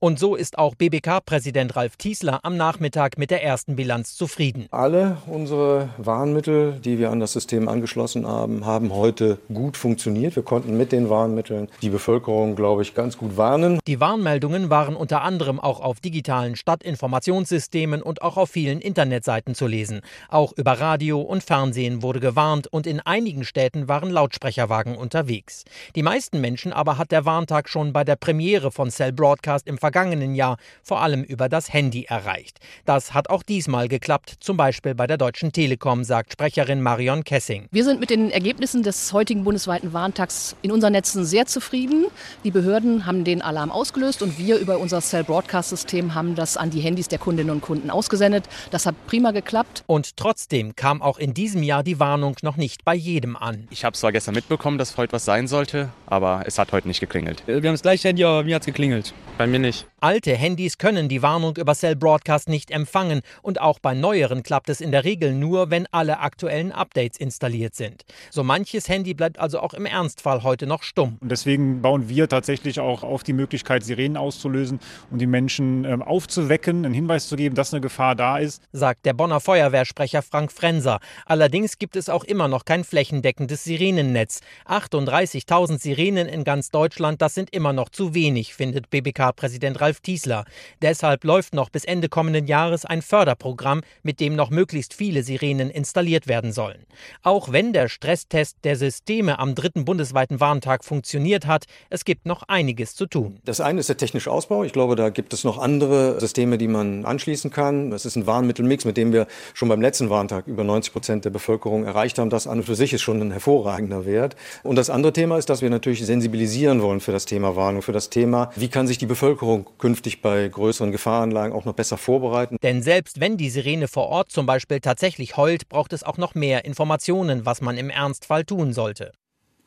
Und 0.06 0.20
so 0.20 0.36
ist 0.36 0.60
auch 0.60 0.76
BBK-Präsident 0.76 1.76
Ralf 1.76 1.96
Tiesler 1.96 2.42
am 2.44 2.58
Nachmittag 2.58 3.18
mit 3.18 3.32
der 3.32 3.44
ersten 3.44 3.76
Bilanz 3.76 4.16
zufrieden. 4.16 4.68
Alle 4.70 5.18
unsere 5.26 5.90
Warnmittel, 5.98 6.74
die 6.74 7.00
wir 7.00 7.10
an 7.10 7.20
das 7.20 7.34
System 7.34 7.68
angeschlossen 7.68 8.28
haben, 8.28 8.68
haben 8.68 8.94
heute 8.94 9.40
gut 9.52 9.78
funktioniert. 9.78 10.36
Wir 10.36 10.44
konnten 10.44 10.78
mit 10.78 10.92
den 10.92 11.10
Warnmitteln 11.10 11.70
die 11.82 11.90
Bevölkerung, 11.90 12.56
glaube 12.56 12.84
ich, 12.84 12.94
ganz 12.94 13.18
gut 13.18 13.36
warnen. 13.36 13.80
Die 13.88 14.00
Warnmeldungen 14.00 14.70
waren 14.70 14.96
unter 14.96 15.24
anderem 15.24 15.60
auch 15.60 15.80
auf 15.80 16.02
digitalen 16.02 16.56
Stadtinformationssystemen 16.56 18.04
und 18.04 18.22
auch 18.22 18.38
auf 18.38 18.52
vielen 18.52 18.82
Internetseiten 18.82 19.56
zu 19.56 19.66
lesen. 19.66 20.02
Auch 20.30 20.54
über 20.56 20.74
Radio 20.74 21.20
und 21.20 21.44
Fernsehen 21.44 22.04
wurde 22.04 22.20
gewarnt 22.20 22.68
und 22.68 22.86
in 22.86 23.00
einigen 23.00 23.44
Städten 23.44 23.88
waren 23.88 24.12
Lautsprecherwagen 24.12 24.98
unterwegs. 24.98 25.64
Die 25.96 26.04
meisten 26.04 26.42
Menschen 26.42 26.74
aber 26.74 27.00
hat 27.00 27.12
der 27.12 27.26
Warntag 27.26 27.70
schon 27.70 27.92
bei 27.92 28.04
der 28.04 28.18
Premiere 28.18 28.65
von 28.72 28.90
Cell 28.90 29.12
Broadcast 29.12 29.68
im 29.68 29.78
vergangenen 29.78 30.36
Jahr 30.36 30.58
vor 30.84 31.02
allem 31.02 31.24
über 31.24 31.50
das 31.50 31.72
Handy 31.72 32.06
erreicht. 32.06 32.60
Das 32.86 33.14
hat 33.14 33.30
auch 33.30 33.44
diesmal 33.44 33.88
geklappt, 33.88 34.36
zum 34.40 34.58
Beispiel 34.58 34.96
bei 34.96 35.08
der 35.08 35.18
Deutschen 35.18 35.52
Telekom, 35.52 36.04
sagt 36.04 36.34
Sprecherin 36.34 36.82
Marion 36.82 37.24
Kessing. 37.24 37.68
Wir 37.72 37.84
sind 37.84 38.00
mit 38.00 38.10
den 38.10 38.32
Ergebnissen 38.32 38.84
des 38.84 39.14
heutigen 39.14 39.44
bundesweiten 39.44 39.94
Warntags 39.94 40.56
in 40.62 40.72
unseren 40.72 40.94
Netzen 40.94 41.26
sehr 41.26 41.46
zufrieden. 41.46 42.06
Die 42.44 42.52
Behörden 42.52 43.06
haben 43.06 43.24
den 43.24 43.42
Alarm 43.42 43.72
ausgelöst 43.72 44.22
und 44.22 44.38
wir 44.38 44.58
über 44.58 44.80
unser 44.80 45.02
Cell 45.02 45.24
Broadcast 45.24 45.70
System 45.70 46.16
haben 46.16 46.36
das 46.36 46.58
an 46.58 46.70
die 46.70 46.80
Handys 46.80 47.08
der 47.08 47.20
Kundinnen 47.20 47.52
und 47.52 47.62
Kunden 47.62 47.90
ausgesendet. 47.90 48.46
Das 48.72 48.86
hat 48.86 48.96
prima 49.08 49.32
geklappt. 49.32 49.84
Und 49.88 50.18
trotzdem 50.18 50.76
kam 50.76 51.02
auch 51.02 51.18
in 51.18 51.34
diesem 51.34 51.64
Jahr 51.64 51.84
die 51.84 52.00
Warnung 52.00 52.36
noch 52.42 52.58
nicht 52.58 52.86
bei 52.86 52.96
jedem 52.96 53.36
an. 53.36 53.68
Ich 53.70 53.86
habe 53.86 53.96
zwar 53.96 54.12
gestern 54.12 54.36
mitbekommen, 54.36 54.78
dass 54.78 54.98
heute 54.98 55.14
was 55.14 55.26
sein 55.26 55.48
sollte, 55.48 55.90
aber 56.06 56.44
es 56.46 56.58
hat 56.58 56.72
heute 56.72 56.88
nicht 56.88 57.00
geklingelt. 57.00 57.44
Wir 57.46 57.56
haben 57.56 57.64
das 57.64 57.82
gleiche 57.82 58.08
Handy, 58.08 58.24
aber 58.24 58.46
mir 58.56 58.58
hat 58.58 58.62
es 58.62 58.68
geklingelt. 58.68 59.14
Bei 59.38 59.48
mir 59.48 59.60
nicht. 59.60 59.86
Alte 60.00 60.34
Handys 60.34 60.78
können 60.78 61.10
die 61.10 61.22
Warnung 61.22 61.58
über 61.58 61.74
Cell 61.74 61.96
Broadcast 61.96 62.48
nicht 62.48 62.72
empfangen 62.72 63.22
und 63.42 63.60
auch 63.60 63.80
bei 63.80 63.94
neueren 63.94 64.44
klappt 64.44 64.70
es 64.70 64.80
in 64.80 64.92
der 64.92 65.04
Regel 65.04 65.34
nur, 65.34 65.72
wenn 65.72 65.88
alle 65.92 66.20
aktuellen 66.20 66.72
Updates 66.72 67.18
installiert 67.18 67.76
sind. 67.76 68.06
So 68.30 68.44
manches 68.44 68.88
Handy 68.88 69.14
bleibt 69.14 69.40
also 69.40 69.60
auch 69.60 69.74
im 69.74 69.86
Ernstfall 69.86 70.44
heute 70.44 70.68
noch 70.68 70.84
stumm. 70.84 71.18
Und 71.20 71.32
deswegen 71.32 71.82
bauen 71.82 72.08
wir 72.08 72.30
tatsächlich 72.30 72.80
auch 72.80 73.04
auf 73.04 73.24
die 73.24 73.34
Möglichkeit, 73.34 73.84
Sirenen 73.84 74.16
auszulösen 74.16 74.80
und 75.10 75.20
die 75.20 75.28
Menschen 75.28 75.84
ähm, 75.84 76.02
aufzuwecken, 76.02 76.86
einen 76.86 76.94
Hinweis 76.94 77.28
zu 77.28 77.36
geben, 77.36 77.56
dass 77.56 77.74
eine 77.74 77.82
Gefahr 77.82 78.16
da 78.16 78.38
ist. 78.38 78.62
Sagt 78.72 79.06
der 79.06 79.14
Bonner 79.14 79.42
Feuerwehrsprecher 79.42 80.22
Frank 80.22 80.52
Frenser. 80.52 81.00
Allerdings 81.26 81.78
gibt 81.78 81.96
es 81.96 82.08
auch 82.08 82.24
immer 82.24 82.48
noch 82.48 82.64
kein 82.64 82.84
flächendeckendes 82.84 83.64
Sirenennetz. 83.66 84.40
38.000 84.68 85.80
Sirenen 85.80 86.28
in 86.28 86.44
ganz 86.44 86.70
Deutschland, 86.70 87.22
das 87.22 87.34
sind 87.34 87.50
immer 87.50 87.74
noch 87.74 87.90
zu 87.90 88.14
wenig, 88.14 88.45
findet 88.54 88.90
BBK-Präsident 88.90 89.80
Ralf 89.80 90.02
Tiesler. 90.02 90.46
Deshalb 90.82 91.24
läuft 91.24 91.56
noch 91.56 91.70
bis 91.70 91.86
Ende 91.86 92.10
kommenden 92.10 92.46
Jahres 92.46 92.86
ein 92.86 93.02
Förderprogramm, 93.02 93.82
mit 94.04 94.20
dem 94.20 94.36
noch 94.36 94.50
möglichst 94.50 94.94
viele 94.94 95.24
Sirenen 95.24 95.70
installiert 95.70 96.28
werden 96.28 96.52
sollen. 96.52 96.86
Auch 97.24 97.52
wenn 97.52 97.74
der 97.74 97.88
Stresstest 97.88 98.58
der 98.64 98.76
Systeme 98.76 99.40
am 99.40 99.56
dritten 99.56 99.86
bundesweiten 99.86 100.40
Warntag 100.40 100.84
funktioniert 100.84 101.48
hat, 101.48 101.66
es 101.90 102.04
gibt 102.04 102.26
noch 102.26 102.44
einiges 102.44 102.96
zu 102.96 103.06
tun. 103.06 103.40
Das 103.46 103.62
eine 103.62 103.80
ist 103.80 103.90
der 103.90 103.98
technische 103.98 104.32
Ausbau. 104.32 104.64
Ich 104.64 104.74
glaube, 104.74 104.96
da 104.96 105.10
gibt 105.10 105.34
es 105.34 105.44
noch 105.44 105.58
andere 105.58 106.20
Systeme, 106.20 106.58
die 106.58 106.68
man 106.68 107.06
anschließen 107.06 107.52
kann. 107.52 107.90
Das 107.92 108.06
ist 108.06 108.16
ein 108.18 108.28
Warnmittelmix, 108.28 108.84
mit 108.84 108.98
dem 108.98 109.14
wir 109.14 109.28
schon 109.54 109.70
beim 109.70 109.82
letzten 109.82 110.10
Warntag 110.10 110.48
über 110.48 110.64
90 110.64 110.92
Prozent 110.92 111.26
der 111.26 111.30
Bevölkerung 111.30 111.86
erreicht 111.86 112.20
haben. 112.20 112.30
Das 112.30 112.48
an 112.48 112.58
und 112.60 112.64
für 112.66 112.76
sich 112.76 112.94
ist 112.94 113.02
schon 113.02 113.22
ein 113.22 113.32
hervorragender 113.32 114.06
Wert. 114.06 114.36
Und 114.64 114.76
das 114.76 114.90
andere 114.90 115.14
Thema 115.14 115.38
ist, 115.38 115.50
dass 115.50 115.62
wir 115.62 115.70
natürlich 115.70 116.06
sensibilisieren 116.06 116.82
wollen 116.82 117.00
für 117.00 117.12
das 117.12 117.26
Thema 117.26 117.56
Warnung, 117.56 117.82
für 117.82 117.92
das 117.92 118.10
Thema, 118.10 118.35
wie 118.56 118.68
kann 118.68 118.88
sich 118.88 118.98
die 118.98 119.06
Bevölkerung 119.06 119.68
künftig 119.78 120.22
bei 120.22 120.48
größeren 120.48 120.92
Gefahrenlagen 120.92 121.54
auch 121.54 121.66
noch 121.66 121.74
besser 121.74 121.98
vorbereiten. 121.98 122.58
Denn 122.64 122.82
selbst 122.82 123.20
wenn 123.20 123.38
die 123.38 123.50
Sirene 123.50 123.88
vor 123.88 124.08
Ort 124.08 124.32
zum 124.32 124.46
Beispiel 124.46 124.80
tatsächlich 124.80 125.38
heult, 125.38 125.70
braucht 125.70 125.94
es 125.94 126.04
auch 126.04 126.18
noch 126.18 126.36
mehr 126.36 126.66
Informationen, 126.66 127.46
was 127.46 127.62
man 127.62 127.78
im 127.78 127.90
Ernstfall 127.90 128.44
tun 128.46 128.74
sollte. 128.74 129.12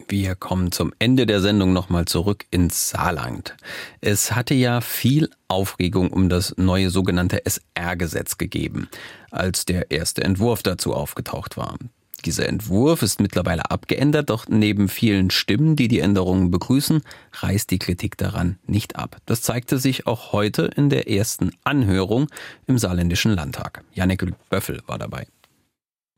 Wir 0.06 0.36
kommen 0.36 0.72
zum 0.72 0.92
Ende 0.98 1.26
der 1.26 1.40
Sendung 1.40 1.72
nochmal 1.72 2.04
zurück 2.04 2.46
ins 2.50 2.90
Saarland. 2.90 3.56
Es 4.00 4.34
hatte 4.34 4.54
ja 4.54 4.80
viel 4.80 5.28
Aufregung 5.48 6.10
um 6.12 6.28
das 6.28 6.54
neue 6.56 6.90
sogenannte 6.90 7.44
SR-Gesetz 7.44 8.38
gegeben, 8.38 8.88
als 9.30 9.64
der 9.64 9.90
erste 9.90 10.22
Entwurf 10.22 10.62
dazu 10.62 10.94
aufgetaucht 10.94 11.56
war. 11.56 11.76
Dieser 12.24 12.48
Entwurf 12.48 13.02
ist 13.02 13.20
mittlerweile 13.20 13.70
abgeändert, 13.70 14.30
doch 14.30 14.48
neben 14.48 14.88
vielen 14.88 15.30
Stimmen, 15.30 15.76
die 15.76 15.88
die 15.88 16.00
Änderungen 16.00 16.50
begrüßen, 16.50 17.02
reißt 17.32 17.70
die 17.70 17.78
Kritik 17.78 18.16
daran 18.16 18.58
nicht 18.66 18.96
ab. 18.96 19.18
Das 19.26 19.42
zeigte 19.42 19.78
sich 19.78 20.06
auch 20.06 20.32
heute 20.32 20.70
in 20.76 20.90
der 20.90 21.08
ersten 21.08 21.52
Anhörung 21.64 22.28
im 22.66 22.78
Saarländischen 22.78 23.32
Landtag. 23.32 23.84
Janek 23.94 24.26
Böffel 24.50 24.82
war 24.86 24.98
dabei. 24.98 25.26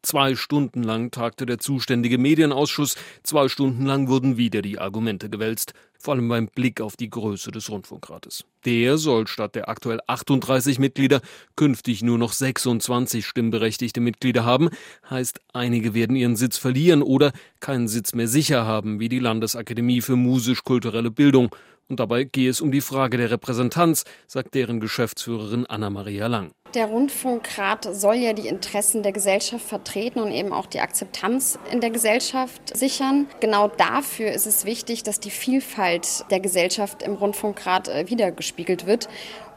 Zwei 0.03 0.35
Stunden 0.35 0.83
lang 0.83 1.11
tagte 1.11 1.45
der 1.45 1.59
zuständige 1.59 2.17
Medienausschuss, 2.17 2.97
zwei 3.23 3.49
Stunden 3.49 3.85
lang 3.85 4.09
wurden 4.09 4.39
wieder 4.39 4.63
die 4.63 4.79
Argumente 4.79 5.29
gewälzt, 5.29 5.75
vor 5.99 6.15
allem 6.15 6.27
beim 6.29 6.49
Blick 6.49 6.81
auf 6.81 6.97
die 6.97 7.11
Größe 7.11 7.51
des 7.51 7.69
Rundfunkrates. 7.69 8.47
Der 8.65 8.97
soll 8.97 9.27
statt 9.27 9.55
der 9.55 9.69
aktuell 9.69 10.01
38 10.07 10.79
Mitglieder 10.79 11.21
künftig 11.55 12.03
nur 12.03 12.17
noch 12.17 12.33
26 12.33 13.27
stimmberechtigte 13.27 14.01
Mitglieder 14.01 14.43
haben, 14.47 14.71
heißt 15.11 15.39
einige 15.53 15.93
werden 15.93 16.17
ihren 16.17 16.37
Sitz 16.37 16.57
verlieren 16.57 17.03
oder 17.03 17.33
keinen 17.61 17.87
Sitz 17.87 18.15
mehr 18.15 18.29
sicher 18.29 18.65
haben, 18.65 19.01
wie 19.01 19.11
die 19.11 19.19
Landesakademie 19.19 20.01
für 20.01 20.17
musisch-kulturelle 20.17 21.11
Bildung. 21.11 21.55
Und 21.89 22.01
dabei 22.01 22.25
gehe 22.25 22.49
es 22.49 22.63
um 22.63 22.73
die 22.73 22.81
Frage 22.81 23.19
der 23.19 23.31
Repräsentanz, 23.31 24.05
sagt 24.27 24.55
deren 24.55 24.81
Geschäftsführerin 24.81 25.67
Anna-Maria 25.67 26.29
Lang. 26.29 26.53
Der 26.75 26.87
Rundfunkrat 26.87 27.89
soll 27.93 28.15
ja 28.15 28.33
die 28.33 28.47
Interessen 28.47 29.03
der 29.03 29.11
Gesellschaft 29.11 29.67
vertreten 29.67 30.21
und 30.21 30.31
eben 30.31 30.53
auch 30.53 30.67
die 30.67 30.79
Akzeptanz 30.79 31.59
in 31.73 31.81
der 31.81 31.91
Gesellschaft 31.91 32.77
sichern. 32.77 33.27
Genau 33.41 33.67
dafür 33.67 34.31
ist 34.31 34.47
es 34.47 34.65
wichtig, 34.65 35.03
dass 35.03 35.19
die 35.19 35.33
Vielfalt 35.33 36.25
der 36.31 36.39
Gesellschaft 36.39 37.03
im 37.03 37.15
Rundfunkrat 37.15 37.89
äh, 37.89 38.09
wiedergespiegelt 38.09 38.87
wird. 38.87 39.09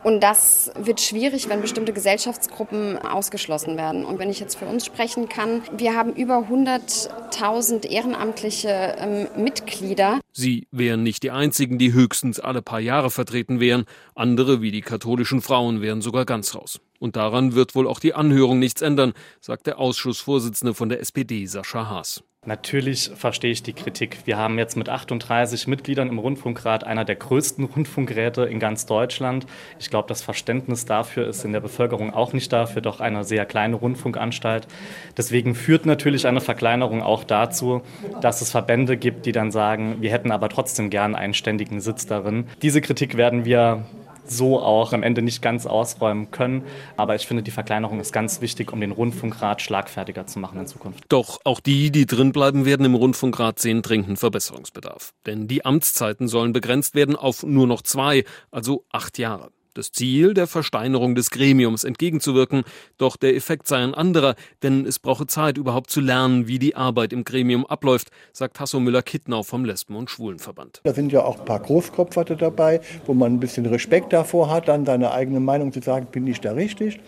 Und 0.03 0.21
das 0.21 0.71
wird 0.77 0.99
schwierig, 0.99 1.47
wenn 1.47 1.61
bestimmte 1.61 1.93
Gesellschaftsgruppen 1.93 2.97
ausgeschlossen 2.97 3.77
werden. 3.77 4.03
Und 4.03 4.19
wenn 4.19 4.29
ich 4.29 4.39
jetzt 4.39 4.55
für 4.55 4.65
uns 4.65 4.85
sprechen 4.85 5.29
kann, 5.29 5.61
wir 5.77 5.95
haben 5.95 6.13
über 6.13 6.45
100.000 6.49 7.87
ehrenamtliche 7.87 8.95
ähm, 8.97 9.27
Mitglieder. 9.41 10.19
Sie 10.33 10.67
wären 10.71 11.03
nicht 11.03 11.23
die 11.23 11.31
einzigen, 11.31 11.77
die 11.77 11.93
höchstens 11.93 12.41
alle 12.41 12.61
paar 12.61 12.81
Jahre 12.81 13.11
vertreten 13.11 13.61
wären. 13.61 13.85
Andere, 14.13 14.61
wie 14.61 14.71
die 14.71 14.81
katholischen 14.81 15.41
Frauen, 15.41 15.81
wären 15.81 16.01
sogar 16.01 16.25
ganz 16.25 16.53
raus. 16.53 16.81
Und 16.99 17.15
daran 17.15 17.55
wird 17.55 17.75
wohl 17.75 17.87
auch 17.87 17.99
die 17.99 18.13
Anhörung 18.13 18.59
nichts 18.59 18.81
ändern, 18.81 19.13
sagt 19.39 19.67
der 19.67 19.79
Ausschussvorsitzende 19.79 20.73
von 20.73 20.89
der 20.89 20.99
SPD, 20.99 21.45
Sascha 21.45 21.89
Haas. 21.89 22.23
Natürlich 22.45 23.09
verstehe 23.15 23.51
ich 23.51 23.63
die 23.63 23.71
Kritik. 23.71 24.17
Wir 24.25 24.37
haben 24.37 24.57
jetzt 24.57 24.75
mit 24.75 24.89
38 24.89 25.67
Mitgliedern 25.67 26.09
im 26.09 26.19
Rundfunkrat 26.19 26.83
einer 26.83 27.05
der 27.05 27.15
größten 27.15 27.63
Rundfunkräte 27.63 28.43
in 28.43 28.59
ganz 28.59 28.85
Deutschland. 28.85 29.45
Ich 29.79 29.89
glaube, 29.89 30.09
das 30.09 30.21
Verständnis 30.21 30.83
dafür 30.85 31.25
ist 31.25 31.45
in 31.45 31.53
der 31.53 31.61
Bevölkerung 31.61 32.13
auch 32.13 32.33
nicht 32.33 32.51
da, 32.51 32.65
für 32.65 32.81
doch 32.81 32.99
eine 32.99 33.23
sehr 33.23 33.45
kleine 33.45 33.77
Rundfunkanstalt. 33.77 34.67
Deswegen 35.15 35.55
führt 35.55 35.85
natürlich 35.85 36.27
eine 36.27 36.41
Verkleinerung 36.41 37.01
auch 37.01 37.23
dazu, 37.23 37.81
dass 38.19 38.41
es 38.41 38.51
Verbände 38.51 38.97
gibt, 38.97 39.25
die 39.25 39.31
dann 39.31 39.51
sagen, 39.51 39.97
wir 40.01 40.11
hätten 40.11 40.31
aber 40.31 40.49
trotzdem 40.49 40.89
gern 40.89 41.15
einen 41.15 41.33
ständigen 41.33 41.79
Sitz 41.79 42.07
darin. 42.07 42.47
Diese 42.61 42.81
Kritik 42.81 43.15
werden 43.15 43.45
wir 43.45 43.85
so 44.25 44.59
auch 44.59 44.93
am 44.93 45.03
Ende 45.03 45.21
nicht 45.21 45.41
ganz 45.41 45.65
ausräumen 45.65 46.31
können. 46.31 46.63
Aber 46.97 47.15
ich 47.15 47.27
finde, 47.27 47.43
die 47.43 47.51
Verkleinerung 47.51 47.99
ist 47.99 48.13
ganz 48.13 48.41
wichtig, 48.41 48.71
um 48.71 48.81
den 48.81 48.91
Rundfunkrat 48.91 49.61
schlagfertiger 49.61 50.27
zu 50.27 50.39
machen 50.39 50.59
in 50.59 50.67
Zukunft. 50.67 51.05
Doch 51.09 51.41
auch 51.43 51.59
die, 51.59 51.91
die 51.91 52.05
drinbleiben 52.05 52.65
werden 52.65 52.85
im 52.85 52.95
Rundfunkrat, 52.95 53.59
sehen 53.59 53.81
dringenden 53.81 54.17
Verbesserungsbedarf. 54.17 55.13
Denn 55.25 55.47
die 55.47 55.65
Amtszeiten 55.65 56.27
sollen 56.27 56.53
begrenzt 56.53 56.95
werden 56.95 57.15
auf 57.15 57.43
nur 57.43 57.67
noch 57.67 57.81
zwei, 57.81 58.23
also 58.51 58.85
acht 58.91 59.17
Jahre. 59.17 59.51
Das 59.75 59.91
Ziel, 59.91 60.35
der 60.35 60.45
Versteinerung 60.45 61.15
des 61.15 61.31
Gremiums 61.31 61.83
entgegenzuwirken, 61.83 62.63
doch 62.99 63.17
der 63.17 63.35
Effekt 63.35 63.67
sei 63.67 63.77
ein 63.77 63.95
anderer, 63.95 64.35
denn 64.61 64.85
es 64.85 64.99
brauche 64.99 65.25
Zeit, 65.25 65.57
überhaupt 65.57 65.89
zu 65.89 65.99
lernen, 65.99 66.47
wie 66.47 66.59
die 66.59 66.75
Arbeit 66.75 67.11
im 67.11 67.23
Gremium 67.23 67.65
abläuft, 67.65 68.09
sagt 68.33 68.59
Hasso 68.59 68.79
Müller-Kittnau 68.79 69.41
vom 69.41 69.65
Lesben- 69.65 69.95
und 69.95 70.11
Schwulenverband. 70.11 70.81
Da 70.83 70.93
sind 70.93 71.11
ja 71.11 71.23
auch 71.23 71.39
ein 71.39 71.45
paar 71.45 71.59
Großkopferte 71.59 72.35
dabei, 72.35 72.81
wo 73.07 73.15
man 73.15 73.33
ein 73.33 73.39
bisschen 73.39 73.65
Respekt 73.65 74.13
davor 74.13 74.51
hat, 74.51 74.67
dann 74.67 74.85
seine 74.85 75.11
eigene 75.11 75.39
Meinung 75.39 75.73
zu 75.73 75.81
sagen, 75.81 76.05
bin 76.11 76.27
ich 76.27 76.39
da 76.39 76.51
richtig. 76.51 76.99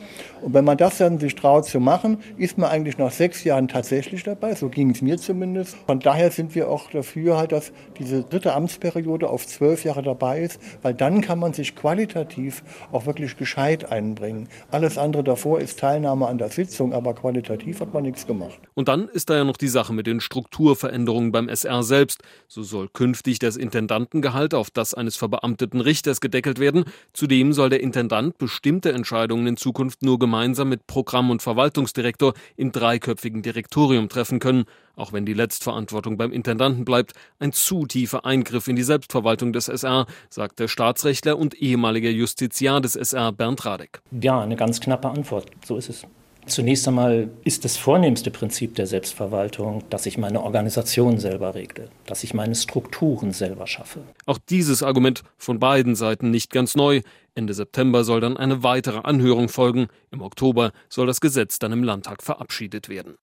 Und 0.41 0.55
wenn 0.55 0.65
man 0.65 0.77
das 0.77 0.97
dann 0.97 1.19
sich 1.19 1.35
traut 1.35 1.65
zu 1.65 1.79
machen, 1.79 2.17
ist 2.37 2.57
man 2.57 2.71
eigentlich 2.71 2.97
nach 2.97 3.11
sechs 3.11 3.43
Jahren 3.43 3.67
tatsächlich 3.67 4.23
dabei, 4.23 4.55
so 4.55 4.69
ging 4.69 4.89
es 4.89 5.03
mir 5.03 5.17
zumindest. 5.17 5.77
Von 5.85 5.99
daher 5.99 6.31
sind 6.31 6.55
wir 6.55 6.69
auch 6.69 6.89
dafür, 6.89 7.37
halt, 7.37 7.51
dass 7.51 7.71
diese 7.99 8.23
dritte 8.23 8.53
Amtsperiode 8.53 9.29
auf 9.29 9.45
zwölf 9.45 9.83
Jahre 9.83 10.01
dabei 10.01 10.41
ist, 10.41 10.59
weil 10.81 10.95
dann 10.95 11.21
kann 11.21 11.37
man 11.37 11.53
sich 11.53 11.75
qualitativ 11.75 12.54
auch 12.91 13.05
wirklich 13.05 13.37
gescheit 13.37 13.91
einbringen. 13.91 14.49
Alles 14.71 14.97
andere 14.97 15.23
davor 15.23 15.59
ist 15.59 15.79
Teilnahme 15.79 16.27
an 16.27 16.37
der 16.37 16.49
Sitzung, 16.49 16.93
aber 16.93 17.13
qualitativ 17.13 17.79
hat 17.79 17.93
man 17.93 18.03
nichts 18.03 18.27
gemacht. 18.27 18.59
Und 18.73 18.87
dann 18.87 19.07
ist 19.09 19.29
da 19.29 19.37
ja 19.37 19.43
noch 19.43 19.57
die 19.57 19.67
Sache 19.67 19.93
mit 19.93 20.07
den 20.07 20.19
Strukturveränderungen 20.19 21.31
beim 21.31 21.49
SR 21.49 21.83
selbst. 21.83 22.23
So 22.47 22.63
soll 22.63 22.89
künftig 22.89 23.39
das 23.39 23.57
Intendantengehalt 23.57 24.53
auf 24.53 24.69
das 24.69 24.93
eines 24.93 25.15
verbeamteten 25.15 25.81
Richters 25.81 26.21
gedeckelt 26.21 26.59
werden. 26.59 26.85
Zudem 27.13 27.53
soll 27.53 27.69
der 27.69 27.81
Intendant 27.81 28.37
bestimmte 28.37 28.91
Entscheidungen 28.91 29.47
in 29.47 29.57
Zukunft 29.57 30.03
nur 30.03 30.19
gemeinsam 30.19 30.69
mit 30.69 30.87
Programm- 30.87 31.29
und 31.29 31.41
Verwaltungsdirektor 31.41 32.33
im 32.55 32.71
dreiköpfigen 32.71 33.41
Direktorium 33.41 34.09
treffen 34.09 34.39
können 34.39 34.65
auch 34.95 35.13
wenn 35.13 35.25
die 35.25 35.33
Letztverantwortung 35.33 36.17
beim 36.17 36.31
Intendanten 36.31 36.85
bleibt, 36.85 37.13
ein 37.39 37.51
zu 37.51 37.85
tiefer 37.85 38.25
Eingriff 38.25 38.67
in 38.67 38.75
die 38.75 38.83
Selbstverwaltung 38.83 39.53
des 39.53 39.67
SR, 39.67 40.05
sagt 40.29 40.59
der 40.59 40.67
Staatsrechtler 40.67 41.37
und 41.37 41.55
ehemaliger 41.55 42.09
Justiziar 42.45 42.79
des 42.79 42.95
SR 42.95 43.31
Bernd 43.31 43.65
Radek. 43.65 44.01
Ja, 44.21 44.39
eine 44.39 44.55
ganz 44.55 44.79
knappe 44.79 45.09
Antwort. 45.09 45.49
So 45.65 45.77
ist 45.77 45.89
es. 45.89 46.05
Zunächst 46.45 46.87
einmal 46.87 47.31
ist 47.43 47.65
das 47.65 47.75
vornehmste 47.75 48.29
Prinzip 48.29 48.75
der 48.75 48.85
Selbstverwaltung, 48.85 49.83
dass 49.89 50.05
ich 50.05 50.19
meine 50.19 50.43
Organisation 50.43 51.17
selber 51.17 51.55
regle, 51.55 51.89
dass 52.05 52.23
ich 52.23 52.35
meine 52.35 52.53
Strukturen 52.53 53.31
selber 53.31 53.65
schaffe. 53.65 54.01
Auch 54.27 54.37
dieses 54.37 54.83
Argument 54.83 55.23
von 55.37 55.57
beiden 55.57 55.95
Seiten 55.95 56.29
nicht 56.29 56.51
ganz 56.51 56.75
neu. 56.75 57.01
Ende 57.33 57.55
September 57.55 58.03
soll 58.03 58.21
dann 58.21 58.37
eine 58.37 58.61
weitere 58.61 58.99
Anhörung 58.99 59.49
folgen. 59.49 59.87
Im 60.11 60.21
Oktober 60.21 60.71
soll 60.87 61.07
das 61.07 61.19
Gesetz 61.19 61.57
dann 61.57 61.71
im 61.71 61.83
Landtag 61.83 62.21
verabschiedet 62.21 62.89
werden. 62.89 63.15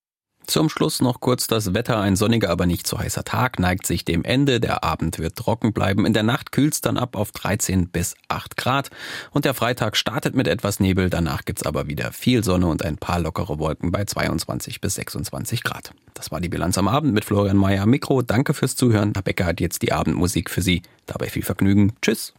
Zum 0.46 0.68
Schluss 0.68 1.00
noch 1.00 1.20
kurz 1.20 1.46
das 1.46 1.72
Wetter. 1.74 2.00
Ein 2.00 2.16
sonniger, 2.16 2.50
aber 2.50 2.66
nicht 2.66 2.86
zu 2.86 2.98
heißer 2.98 3.24
Tag 3.24 3.58
neigt 3.58 3.86
sich 3.86 4.04
dem 4.04 4.24
Ende. 4.24 4.60
Der 4.60 4.84
Abend 4.84 5.18
wird 5.18 5.36
trocken 5.36 5.72
bleiben. 5.72 6.04
In 6.04 6.12
der 6.12 6.22
Nacht 6.22 6.52
kühlt's 6.52 6.80
dann 6.80 6.96
ab 6.96 7.16
auf 7.16 7.32
13 7.32 7.88
bis 7.88 8.14
8 8.28 8.56
Grad. 8.56 8.90
Und 9.30 9.44
der 9.44 9.54
Freitag 9.54 9.96
startet 9.96 10.34
mit 10.34 10.48
etwas 10.48 10.80
Nebel. 10.80 11.10
Danach 11.10 11.44
gibt's 11.44 11.64
aber 11.64 11.86
wieder 11.86 12.12
viel 12.12 12.42
Sonne 12.44 12.66
und 12.66 12.84
ein 12.84 12.98
paar 12.98 13.20
lockere 13.20 13.58
Wolken 13.58 13.92
bei 13.92 14.04
22 14.04 14.80
bis 14.80 14.96
26 14.96 15.62
Grad. 15.62 15.92
Das 16.14 16.30
war 16.30 16.40
die 16.40 16.48
Bilanz 16.48 16.76
am 16.76 16.88
Abend 16.88 17.14
mit 17.14 17.24
Florian 17.24 17.56
Mayer 17.56 17.86
Mikro. 17.86 18.22
Danke 18.22 18.54
fürs 18.54 18.76
Zuhören. 18.76 19.12
Herr 19.14 19.22
Becker 19.22 19.46
hat 19.46 19.60
jetzt 19.60 19.82
die 19.82 19.92
Abendmusik 19.92 20.50
für 20.50 20.62
Sie. 20.62 20.82
Dabei 21.06 21.28
viel 21.28 21.42
Vergnügen. 21.42 21.94
Tschüss. 22.02 22.34